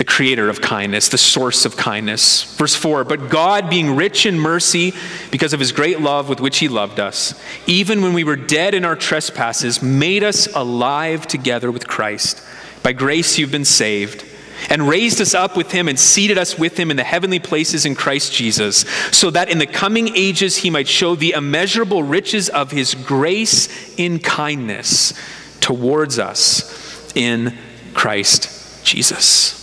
the 0.00 0.04
creator 0.04 0.48
of 0.48 0.62
kindness, 0.62 1.10
the 1.10 1.18
source 1.18 1.66
of 1.66 1.76
kindness. 1.76 2.56
Verse 2.56 2.74
4 2.74 3.04
But 3.04 3.28
God, 3.28 3.68
being 3.68 3.96
rich 3.96 4.24
in 4.24 4.38
mercy, 4.38 4.94
because 5.30 5.52
of 5.52 5.60
his 5.60 5.72
great 5.72 6.00
love 6.00 6.28
with 6.28 6.40
which 6.40 6.58
he 6.58 6.68
loved 6.68 6.98
us, 6.98 7.38
even 7.66 8.00
when 8.00 8.14
we 8.14 8.24
were 8.24 8.36
dead 8.36 8.72
in 8.72 8.86
our 8.86 8.96
trespasses, 8.96 9.82
made 9.82 10.22
us 10.22 10.46
alive 10.54 11.26
together 11.26 11.70
with 11.70 11.86
Christ. 11.86 12.42
By 12.82 12.94
grace 12.94 13.38
you've 13.38 13.52
been 13.52 13.66
saved, 13.66 14.24
and 14.68 14.88
raised 14.88 15.20
us 15.20 15.34
up 15.34 15.56
with 15.56 15.72
him 15.72 15.88
and 15.88 15.98
seated 15.98 16.38
us 16.38 16.58
with 16.58 16.78
him 16.78 16.90
in 16.90 16.96
the 16.96 17.04
heavenly 17.04 17.38
places 17.38 17.86
in 17.86 17.94
Christ 17.94 18.32
Jesus, 18.32 18.80
so 19.10 19.30
that 19.30 19.48
in 19.48 19.58
the 19.58 19.66
coming 19.66 20.14
ages 20.16 20.58
he 20.58 20.70
might 20.70 20.88
show 20.88 21.14
the 21.14 21.32
immeasurable 21.32 22.02
riches 22.02 22.48
of 22.48 22.70
his 22.70 22.94
grace 22.94 23.96
in 23.96 24.18
kindness 24.18 25.14
towards 25.60 26.18
us 26.18 27.12
in 27.14 27.56
Christ 27.94 28.84
Jesus. 28.84 29.56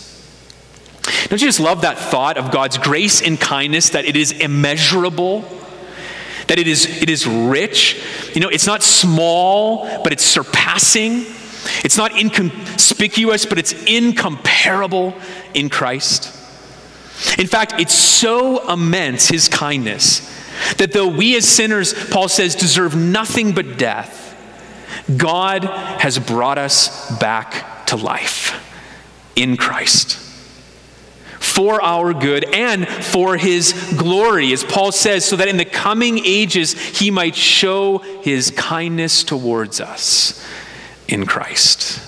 Don't 1.28 1.40
you 1.40 1.48
just 1.48 1.60
love 1.60 1.82
that 1.82 1.98
thought 1.98 2.36
of 2.36 2.50
God's 2.50 2.78
grace 2.78 3.22
and 3.22 3.40
kindness, 3.40 3.90
that 3.90 4.04
it 4.04 4.16
is 4.16 4.32
immeasurable? 4.32 5.44
That 6.48 6.58
it 6.58 6.66
is, 6.66 7.02
it 7.02 7.10
is 7.10 7.26
rich. 7.26 8.02
You 8.34 8.40
know, 8.40 8.48
it's 8.48 8.66
not 8.66 8.82
small, 8.82 9.84
but 10.02 10.12
it's 10.12 10.24
surpassing. 10.24 11.26
It's 11.84 11.96
not 11.96 12.18
inconspicuous, 12.18 13.46
but 13.46 13.58
it's 13.58 13.72
incomparable 13.84 15.14
in 15.54 15.68
Christ. 15.68 16.34
In 17.38 17.46
fact, 17.46 17.74
it's 17.78 17.94
so 17.94 18.70
immense, 18.72 19.28
his 19.28 19.48
kindness, 19.48 20.20
that 20.76 20.92
though 20.92 21.08
we 21.08 21.36
as 21.36 21.48
sinners, 21.48 21.92
Paul 22.10 22.28
says, 22.28 22.54
deserve 22.54 22.94
nothing 22.94 23.52
but 23.52 23.76
death, 23.78 24.24
God 25.16 25.64
has 25.64 26.18
brought 26.18 26.58
us 26.58 27.18
back 27.18 27.86
to 27.86 27.96
life 27.96 28.64
in 29.36 29.56
Christ 29.56 30.24
for 31.40 31.82
our 31.82 32.12
good 32.12 32.44
and 32.54 32.86
for 32.86 33.36
his 33.36 33.72
glory, 33.96 34.52
as 34.52 34.64
Paul 34.64 34.92
says, 34.92 35.24
so 35.24 35.36
that 35.36 35.48
in 35.48 35.56
the 35.56 35.64
coming 35.64 36.24
ages 36.24 36.72
he 36.72 37.10
might 37.10 37.34
show 37.34 37.98
his 37.98 38.50
kindness 38.52 39.24
towards 39.24 39.80
us 39.80 40.44
in 41.08 41.26
Christ. 41.26 42.04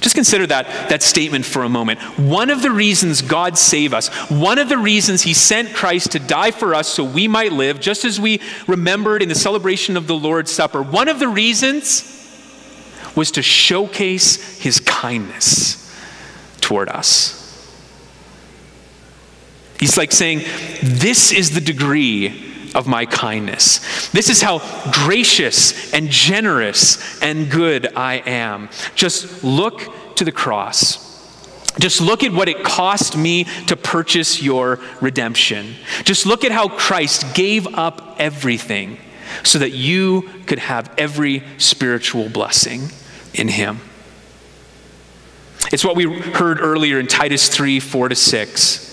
Just 0.00 0.14
consider 0.14 0.46
that, 0.46 0.88
that 0.88 1.02
statement 1.02 1.44
for 1.44 1.62
a 1.62 1.68
moment. 1.68 2.00
One 2.18 2.48
of 2.48 2.62
the 2.62 2.70
reasons 2.70 3.20
God 3.20 3.58
saved 3.58 3.92
us, 3.92 4.08
one 4.30 4.58
of 4.58 4.68
the 4.68 4.78
reasons 4.78 5.22
He 5.22 5.34
sent 5.34 5.74
Christ 5.74 6.12
to 6.12 6.18
die 6.18 6.50
for 6.52 6.74
us 6.74 6.88
so 6.88 7.04
we 7.04 7.28
might 7.28 7.52
live, 7.52 7.80
just 7.80 8.04
as 8.04 8.18
we 8.18 8.40
remembered 8.66 9.22
in 9.22 9.28
the 9.28 9.34
celebration 9.34 9.96
of 9.96 10.06
the 10.06 10.16
Lord's 10.16 10.50
Supper, 10.50 10.82
one 10.82 11.08
of 11.08 11.18
the 11.18 11.28
reasons 11.28 12.16
was 13.14 13.30
to 13.32 13.42
showcase 13.42 14.58
His 14.60 14.80
kindness 14.80 15.76
toward 16.60 16.88
us. 16.88 17.36
He's 19.78 19.98
like 19.98 20.12
saying, 20.12 20.40
This 20.82 21.30
is 21.30 21.54
the 21.54 21.60
degree 21.60 22.49
of 22.74 22.86
my 22.86 23.06
kindness. 23.06 24.08
This 24.10 24.28
is 24.28 24.42
how 24.42 24.58
gracious 24.92 25.92
and 25.92 26.08
generous 26.10 27.20
and 27.22 27.50
good 27.50 27.96
I 27.96 28.16
am. 28.26 28.68
Just 28.94 29.44
look 29.44 30.16
to 30.16 30.24
the 30.24 30.32
cross. 30.32 31.08
Just 31.78 32.00
look 32.00 32.24
at 32.24 32.32
what 32.32 32.48
it 32.48 32.64
cost 32.64 33.16
me 33.16 33.44
to 33.66 33.76
purchase 33.76 34.42
your 34.42 34.80
redemption. 35.00 35.74
Just 36.04 36.26
look 36.26 36.44
at 36.44 36.52
how 36.52 36.68
Christ 36.68 37.34
gave 37.34 37.66
up 37.74 38.16
everything 38.18 38.98
so 39.44 39.58
that 39.58 39.70
you 39.70 40.28
could 40.46 40.58
have 40.58 40.92
every 40.98 41.44
spiritual 41.58 42.28
blessing 42.28 42.90
in 43.32 43.48
Him. 43.48 43.80
It's 45.72 45.84
what 45.84 45.94
we 45.94 46.12
heard 46.20 46.60
earlier 46.60 46.98
in 46.98 47.06
Titus 47.06 47.48
3 47.48 47.78
4 47.78 48.08
to 48.08 48.14
6 48.16 48.89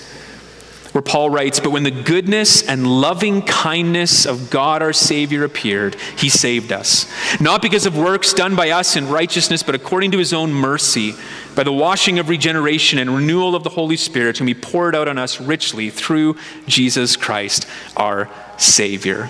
where 0.91 1.01
Paul 1.01 1.29
writes, 1.29 1.59
But 1.59 1.71
when 1.71 1.83
the 1.83 1.91
goodness 1.91 2.61
and 2.67 2.87
loving 2.87 3.41
kindness 3.41 4.25
of 4.25 4.49
God 4.49 4.81
our 4.81 4.93
Savior 4.93 5.43
appeared, 5.43 5.95
he 6.17 6.29
saved 6.29 6.71
us. 6.71 7.11
Not 7.39 7.61
because 7.61 7.85
of 7.85 7.97
works 7.97 8.33
done 8.33 8.55
by 8.55 8.71
us 8.71 8.95
in 8.95 9.09
righteousness, 9.09 9.63
but 9.63 9.75
according 9.75 10.11
to 10.11 10.17
his 10.17 10.33
own 10.33 10.53
mercy, 10.53 11.13
by 11.55 11.63
the 11.63 11.71
washing 11.71 12.19
of 12.19 12.29
regeneration 12.29 12.99
and 12.99 13.15
renewal 13.15 13.55
of 13.55 13.63
the 13.63 13.69
Holy 13.69 13.97
Spirit, 13.97 14.37
whom 14.37 14.47
he 14.47 14.53
poured 14.53 14.95
out 14.95 15.07
on 15.07 15.17
us 15.17 15.41
richly 15.41 15.89
through 15.89 16.37
Jesus 16.67 17.15
Christ 17.15 17.67
our 17.95 18.29
Savior. 18.57 19.29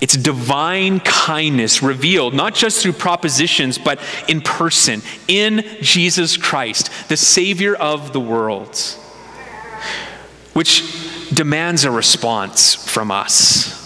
It's 0.00 0.16
divine 0.16 1.00
kindness 1.00 1.82
revealed 1.82 2.34
not 2.34 2.54
just 2.54 2.82
through 2.82 2.94
propositions, 2.94 3.78
but 3.78 4.00
in 4.28 4.40
person, 4.40 5.02
in 5.28 5.64
Jesus 5.80 6.36
Christ, 6.36 6.90
the 7.08 7.16
Savior 7.16 7.74
of 7.74 8.12
the 8.12 8.20
world 8.20 8.78
which 10.54 10.82
demands 11.32 11.84
a 11.84 11.90
response 11.90 12.74
from 12.74 13.10
us. 13.10 13.82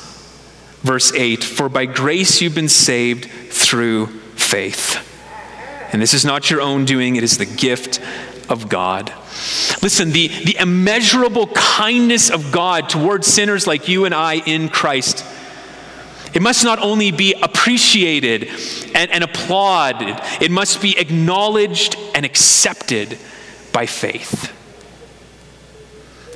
Verse 0.82 1.12
8 1.12 1.42
For 1.42 1.68
by 1.68 1.86
grace 1.86 2.40
you've 2.40 2.54
been 2.54 2.68
saved 2.68 3.24
through 3.50 4.06
faith. 4.36 5.04
And 5.92 6.00
this 6.00 6.14
is 6.14 6.24
not 6.24 6.50
your 6.50 6.60
own 6.60 6.84
doing, 6.84 7.16
it 7.16 7.24
is 7.24 7.38
the 7.38 7.46
gift 7.46 8.00
of 8.50 8.68
God. 8.68 9.12
Listen, 9.82 10.10
the, 10.10 10.28
the 10.28 10.56
immeasurable 10.58 11.46
kindness 11.48 12.30
of 12.30 12.52
God 12.52 12.88
towards 12.88 13.26
sinners 13.26 13.66
like 13.66 13.88
you 13.88 14.04
and 14.04 14.14
I 14.14 14.34
in 14.34 14.68
Christ. 14.68 15.24
It 16.34 16.42
must 16.42 16.64
not 16.64 16.78
only 16.78 17.10
be 17.10 17.34
appreciated 17.40 18.48
and, 18.94 19.10
and 19.10 19.24
applauded, 19.24 20.20
it 20.42 20.50
must 20.50 20.82
be 20.82 20.98
acknowledged 20.98 21.96
and 22.14 22.26
accepted 22.26 23.18
by 23.72 23.86
faith. 23.86 24.54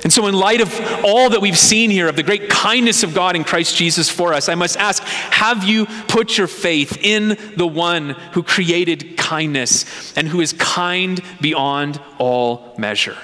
And 0.03 0.11
so, 0.11 0.27
in 0.27 0.33
light 0.33 0.59
of 0.59 0.73
all 1.03 1.29
that 1.29 1.41
we've 1.41 1.57
seen 1.57 1.89
here, 1.89 2.09
of 2.09 2.17
the 2.17 2.23
great 2.23 2.49
kindness 2.49 3.03
of 3.03 3.13
God 3.13 3.35
in 3.37 3.45
Christ 3.45 3.77
Jesus 3.77 4.09
for 4.09 4.33
us, 4.33 4.49
I 4.49 4.55
must 4.55 4.77
ask 4.77 5.01
have 5.03 5.63
you 5.63 5.85
put 6.07 6.37
your 6.37 6.47
faith 6.47 6.97
in 7.01 7.37
the 7.55 7.67
one 7.67 8.09
who 8.33 8.43
created 8.43 9.15
kindness 9.17 10.15
and 10.17 10.27
who 10.27 10.41
is 10.41 10.53
kind 10.53 11.21
beyond 11.39 12.01
all 12.19 12.75
measure? 12.77 13.17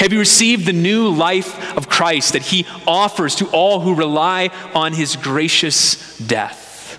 Have 0.00 0.12
you 0.12 0.18
received 0.18 0.66
the 0.66 0.72
new 0.72 1.08
life 1.08 1.76
of 1.76 1.88
Christ 1.88 2.32
that 2.32 2.42
he 2.42 2.66
offers 2.86 3.36
to 3.36 3.48
all 3.50 3.80
who 3.80 3.94
rely 3.94 4.50
on 4.74 4.92
his 4.92 5.14
gracious 5.14 6.18
death? 6.18 6.98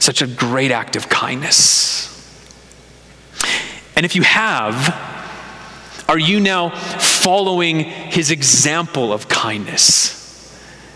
Such 0.00 0.20
a 0.20 0.26
great 0.26 0.72
act 0.72 0.96
of 0.96 1.08
kindness. 1.08 2.08
And 3.94 4.04
if 4.04 4.16
you 4.16 4.22
have, 4.22 5.09
are 6.10 6.18
you 6.18 6.40
now 6.40 6.70
following 6.70 7.78
his 7.78 8.32
example 8.32 9.12
of 9.12 9.28
kindness 9.28 10.52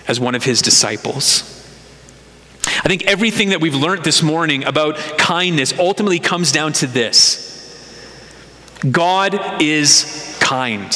as 0.09 0.19
one 0.19 0.35
of 0.35 0.43
his 0.43 0.61
disciples? 0.61 1.53
I 2.67 2.89
think 2.89 3.07
everything 3.07 3.51
that 3.51 3.61
we've 3.61 3.77
learned 3.77 4.03
this 4.03 4.25
morning 4.25 4.65
about 4.65 4.97
kindness 5.17 5.73
ultimately 5.79 6.19
comes 6.19 6.51
down 6.51 6.73
to 6.75 6.89
this 6.89 7.45
God 8.91 9.63
is 9.63 10.37
kind. 10.41 10.91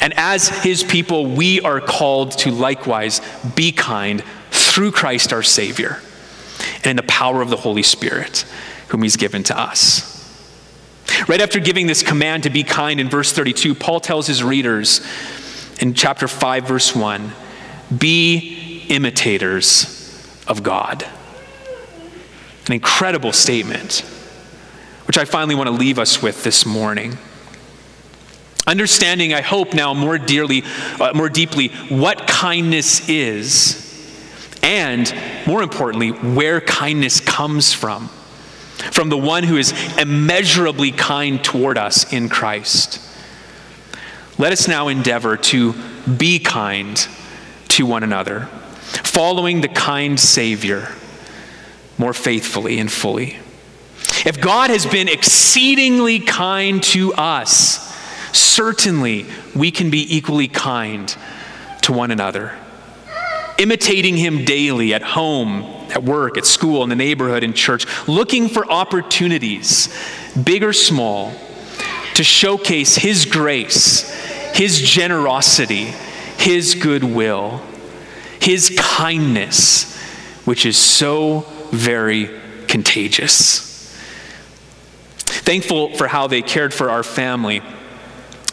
And 0.00 0.14
as 0.16 0.48
his 0.48 0.82
people, 0.82 1.26
we 1.26 1.60
are 1.60 1.82
called 1.82 2.32
to 2.38 2.50
likewise 2.50 3.20
be 3.54 3.70
kind 3.70 4.24
through 4.50 4.92
Christ 4.92 5.34
our 5.34 5.42
Savior 5.42 6.00
and 6.76 6.86
in 6.86 6.96
the 6.96 7.02
power 7.02 7.42
of 7.42 7.50
the 7.50 7.56
Holy 7.58 7.82
Spirit, 7.82 8.46
whom 8.88 9.02
he's 9.02 9.16
given 9.16 9.42
to 9.42 9.58
us. 9.60 10.13
Right 11.28 11.40
after 11.40 11.60
giving 11.60 11.86
this 11.86 12.02
command 12.02 12.42
to 12.42 12.50
be 12.50 12.62
kind 12.62 13.00
in 13.00 13.08
verse 13.08 13.32
32, 13.32 13.74
Paul 13.74 14.00
tells 14.00 14.26
his 14.26 14.42
readers 14.42 15.00
in 15.80 15.94
chapter 15.94 16.28
5, 16.28 16.66
verse 16.66 16.94
1 16.94 17.32
be 17.96 18.84
imitators 18.88 20.42
of 20.46 20.62
God. 20.62 21.06
An 22.66 22.72
incredible 22.72 23.32
statement, 23.32 24.00
which 25.06 25.18
I 25.18 25.24
finally 25.24 25.54
want 25.54 25.68
to 25.68 25.74
leave 25.74 25.98
us 25.98 26.22
with 26.22 26.44
this 26.44 26.64
morning. 26.64 27.18
Understanding, 28.66 29.34
I 29.34 29.42
hope 29.42 29.74
now 29.74 29.92
more 29.92 30.16
dearly, 30.16 30.64
uh, 30.98 31.12
more 31.14 31.28
deeply, 31.28 31.68
what 31.88 32.26
kindness 32.26 33.08
is, 33.08 33.80
and 34.62 35.14
more 35.46 35.62
importantly, 35.62 36.10
where 36.10 36.60
kindness 36.60 37.20
comes 37.20 37.72
from 37.72 38.08
from 38.90 39.08
the 39.08 39.18
one 39.18 39.44
who 39.44 39.56
is 39.56 39.72
immeasurably 39.98 40.92
kind 40.92 41.42
toward 41.42 41.78
us 41.78 42.12
in 42.12 42.28
Christ. 42.28 43.00
Let 44.38 44.52
us 44.52 44.66
now 44.66 44.88
endeavor 44.88 45.36
to 45.36 45.74
be 46.18 46.38
kind 46.38 46.96
to 47.68 47.86
one 47.86 48.02
another, 48.02 48.46
following 49.02 49.60
the 49.60 49.68
kind 49.68 50.18
Savior 50.18 50.88
more 51.98 52.12
faithfully 52.12 52.78
and 52.78 52.90
fully. 52.90 53.38
If 54.26 54.40
God 54.40 54.70
has 54.70 54.86
been 54.86 55.08
exceedingly 55.08 56.18
kind 56.18 56.82
to 56.84 57.14
us, 57.14 57.94
certainly 58.32 59.26
we 59.54 59.70
can 59.70 59.90
be 59.90 60.16
equally 60.16 60.48
kind 60.48 61.14
to 61.82 61.92
one 61.92 62.10
another. 62.10 62.58
Imitating 63.58 64.16
Him 64.16 64.44
daily 64.44 64.94
at 64.94 65.02
home, 65.02 65.62
at 65.94 66.02
work, 66.02 66.36
at 66.36 66.44
school, 66.44 66.82
in 66.82 66.88
the 66.88 66.96
neighborhood, 66.96 67.44
in 67.44 67.52
church, 67.52 67.86
looking 68.08 68.48
for 68.48 68.70
opportunities, 68.70 69.94
big 70.42 70.62
or 70.62 70.72
small, 70.72 71.32
to 72.14 72.24
showcase 72.24 72.96
His 72.96 73.24
grace, 73.24 74.10
His 74.54 74.80
generosity, 74.80 75.94
His 76.36 76.74
goodwill, 76.74 77.62
His 78.40 78.76
kindness, 78.76 79.96
which 80.44 80.66
is 80.66 80.76
so 80.76 81.46
very 81.70 82.28
contagious. 82.66 83.70
Thankful 85.18 85.94
for 85.96 86.08
how 86.08 86.26
they 86.26 86.42
cared 86.42 86.74
for 86.74 86.90
our 86.90 87.02
family. 87.02 87.62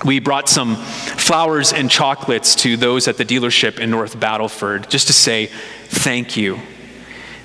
We 0.05 0.19
brought 0.19 0.49
some 0.49 0.75
flowers 0.75 1.73
and 1.73 1.89
chocolates 1.89 2.55
to 2.57 2.75
those 2.75 3.07
at 3.07 3.17
the 3.17 3.25
dealership 3.25 3.79
in 3.79 3.91
North 3.91 4.19
Battleford 4.19 4.89
just 4.89 5.07
to 5.07 5.13
say 5.13 5.47
thank 5.87 6.37
you 6.37 6.59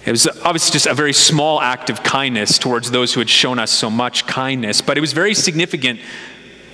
it 0.07 0.13
was 0.13 0.29
obviously 0.45 0.73
just 0.73 0.87
a 0.87 0.95
very 0.95 1.13
small 1.13 1.61
act 1.61 1.91
of 1.91 2.05
kindness 2.05 2.59
towards 2.59 2.93
those 2.93 3.13
who 3.13 3.21
had 3.21 3.29
shown 3.29 3.59
us 3.59 3.73
so 3.73 3.91
much 3.91 4.25
kindness, 4.27 4.81
but 4.81 4.97
it 4.97 5.01
was 5.01 5.13
very 5.13 5.35
significant 5.35 6.01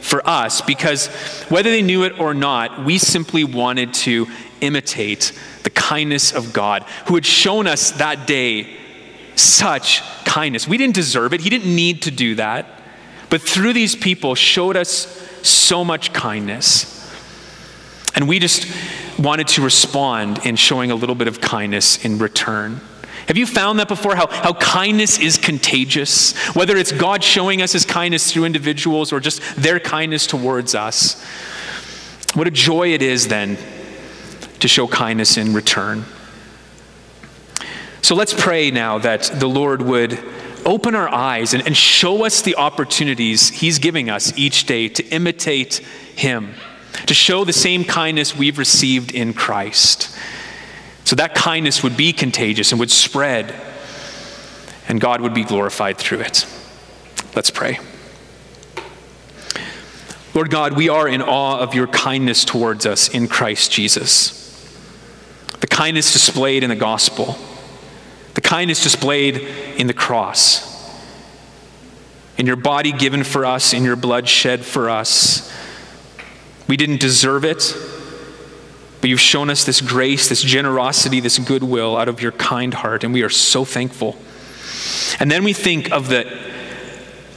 for 0.03 0.27
us 0.29 0.61
because 0.61 1.07
whether 1.49 1.71
they 1.71 1.81
knew 1.81 2.05
it 2.05 2.21
or 2.21 2.35
not, 2.35 2.85
we 2.85 2.99
simply 2.99 3.43
wanted 3.43 3.95
to 3.95 4.27
imitate 4.61 5.33
the 5.63 5.71
kindness 5.71 6.33
of 6.33 6.53
God 6.53 6.83
who 7.07 7.15
had 7.15 7.25
shown 7.25 7.67
us 7.67 7.93
that 7.93 8.27
day 8.27 8.77
such 9.35 10.03
kindness. 10.27 10.69
We 10.69 10.77
didn't 10.77 10.95
deserve 10.95 11.33
it, 11.33 11.41
He 11.41 11.49
didn't 11.49 11.75
need 11.75 12.03
to 12.03 12.11
do 12.11 12.35
that, 12.35 12.67
but 13.31 13.41
through 13.41 13.73
these 13.73 13.97
people 13.97 14.35
showed 14.35 14.77
us 14.77 15.07
so 15.43 15.85
much 15.87 16.13
kindness. 16.13 16.91
And 18.15 18.29
we 18.29 18.39
just 18.39 18.67
wanted 19.19 19.49
to 19.49 19.63
respond 19.63 20.45
in 20.45 20.57
showing 20.57 20.91
a 20.91 20.95
little 20.95 21.15
bit 21.15 21.29
of 21.29 21.41
kindness 21.41 22.05
in 22.05 22.19
return. 22.19 22.83
Have 23.29 23.37
you 23.37 23.47
found 23.47 23.79
that 23.79 23.89
before? 23.89 24.17
How, 24.17 24.27
how 24.27 24.53
kindness 24.55 25.19
is 25.19 25.39
contagious? 25.39 26.37
Whether 26.55 26.77
it's 26.77 26.93
God 26.93 27.23
showing 27.23 27.63
us 27.63 27.73
his 27.73 27.85
kindness 27.85 28.33
through 28.33 28.45
individuals 28.45 29.13
or 29.13 29.21
just 29.21 29.41
their 29.57 29.79
kindness 29.79 30.27
towards 30.27 30.75
us. 30.75 31.23
What 32.35 32.47
a 32.47 32.51
joy 32.51 32.95
it 32.95 33.03
is 33.03 33.29
then 33.29 33.59
to 34.61 34.69
show 34.69 34.87
kindness 34.87 35.37
in 35.37 35.55
return. 35.55 36.05
So 38.01 38.15
let's 38.15 38.35
pray 38.35 38.71
now 38.71 38.99
that 38.99 39.25
the 39.35 39.49
Lord 39.49 39.83
would 39.83 40.19
open 40.65 40.95
our 40.95 41.09
eyes 41.09 41.55
and, 41.55 41.67
and 41.67 41.77
show 41.77 42.25
us 42.25 42.43
the 42.43 42.57
opportunities 42.57 43.51
he's 43.51 43.79
giving 43.79 44.09
us 44.11 44.37
each 44.37 44.67
day 44.67 44.89
to 44.89 45.05
imitate 45.09 45.77
him, 46.15 46.55
to 47.07 47.15
show 47.15 47.45
the 47.45 47.53
same 47.53 47.85
kindness 47.85 48.37
we've 48.37 48.59
received 48.59 49.13
in 49.13 49.35
Christ. 49.35 50.17
So 51.05 51.17
that 51.17 51.35
kindness 51.35 51.83
would 51.83 51.97
be 51.97 52.13
contagious 52.13 52.73
and 52.73 52.79
would 52.81 52.91
spread, 52.91 53.55
and 54.89 55.01
God 55.01 55.21
would 55.21 55.35
be 55.35 55.45
glorified 55.45 55.99
through 55.99 56.21
it. 56.21 56.47
Let's 57.35 57.51
pray. 57.51 57.79
Lord 60.35 60.51
God, 60.51 60.77
we 60.77 60.89
are 60.89 61.07
in 61.07 61.21
awe 61.21 61.59
of 61.59 61.75
your 61.75 61.87
kindness 61.87 62.45
towards 62.45 62.87
us 62.87 63.09
in 63.09 63.29
Christ 63.29 63.71
Jesus. 63.71 64.39
The 65.61 65.67
kindness 65.67 66.13
displayed 66.13 66.63
in 66.63 66.71
the 66.71 66.77
gospel, 66.77 67.37
the 68.35 68.41
kindness 68.41 68.83
displayed 68.83 69.37
in 69.77 69.87
the 69.87 69.95
cross, 69.95 70.71
in 72.39 72.47
your 72.47 72.57
body 72.57 72.93
given 72.93 73.25
for 73.25 73.45
us, 73.45 73.75
in 73.75 73.85
your 73.85 73.97
blood 73.97 74.27
shed 74.27 74.65
for 74.65 74.89
us. 74.89 75.53
We 76.67 76.79
didn't 76.79 77.01
deserve 77.01 77.45
it. 77.45 77.77
But 79.03 79.11
you've 79.11 79.21
shown 79.21 79.51
us 79.51 79.65
this 79.65 79.81
grace, 79.81 80.29
this 80.29 80.43
generosity, 80.43 81.19
this 81.19 81.39
goodwill 81.41 81.97
out 81.97 82.09
of 82.09 82.23
your 82.23 82.31
kind 82.31 82.73
heart, 82.73 83.03
and 83.03 83.13
we 83.13 83.23
are 83.23 83.29
so 83.29 83.65
thankful. 83.65 84.17
And 85.19 85.29
then 85.29 85.43
we 85.43 85.53
think 85.53 85.91
of 85.91 86.09
the 86.09 86.25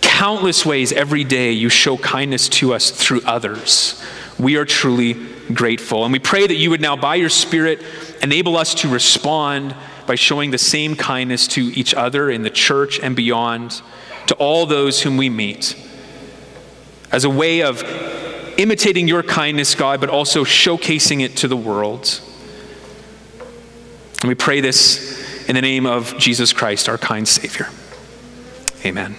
countless 0.02 0.64
ways 0.64 0.94
every 0.94 1.24
day 1.24 1.52
you 1.54 1.70
show 1.70 1.98
kindness 1.98 2.48
to 2.50 2.74
us 2.76 2.92
through 2.92 3.22
others. 3.26 4.02
We 4.38 4.58
are 4.58 4.66
truly 4.66 5.14
grateful. 5.54 6.04
And 6.04 6.14
we 6.14 6.20
pray 6.20 6.46
that 6.46 6.56
you 6.56 6.70
would 6.70 6.82
now, 6.82 6.96
by 6.96 7.16
your 7.16 7.30
Spirit, 7.30 7.82
enable 8.22 8.58
us 8.58 8.76
to 8.76 8.88
respond 8.88 9.76
by 10.06 10.14
showing 10.14 10.52
the 10.52 10.60
same 10.60 10.96
kindness 10.96 11.48
to 11.48 11.62
each 11.62 11.96
other 11.96 12.30
in 12.30 12.44
the 12.44 12.52
church 12.52 13.00
and 13.00 13.16
beyond, 13.16 13.82
to 14.28 14.36
all 14.36 14.68
those 14.68 15.02
whom 15.02 15.18
we 15.18 15.30
meet, 15.30 15.76
as 17.12 17.24
a 17.24 17.30
way 17.30 17.64
of 17.64 17.82
imitating 18.58 19.08
your 19.08 19.24
kindness, 19.24 19.76
God, 19.76 20.00
but 20.00 20.10
also 20.10 20.44
showcasing 20.44 21.22
it 21.22 21.38
to 21.38 21.48
the 21.48 21.58
world. 21.58 22.22
And 24.22 24.30
we 24.30 24.36
pray 24.36 24.62
this 24.62 25.48
in 25.48 25.56
the 25.56 25.62
name 25.62 25.86
of 25.86 26.18
Jesus 26.18 26.54
Christ, 26.54 26.90
our 26.90 26.98
kind 26.98 27.28
Savior. 27.28 27.70
Amen. 28.86 29.18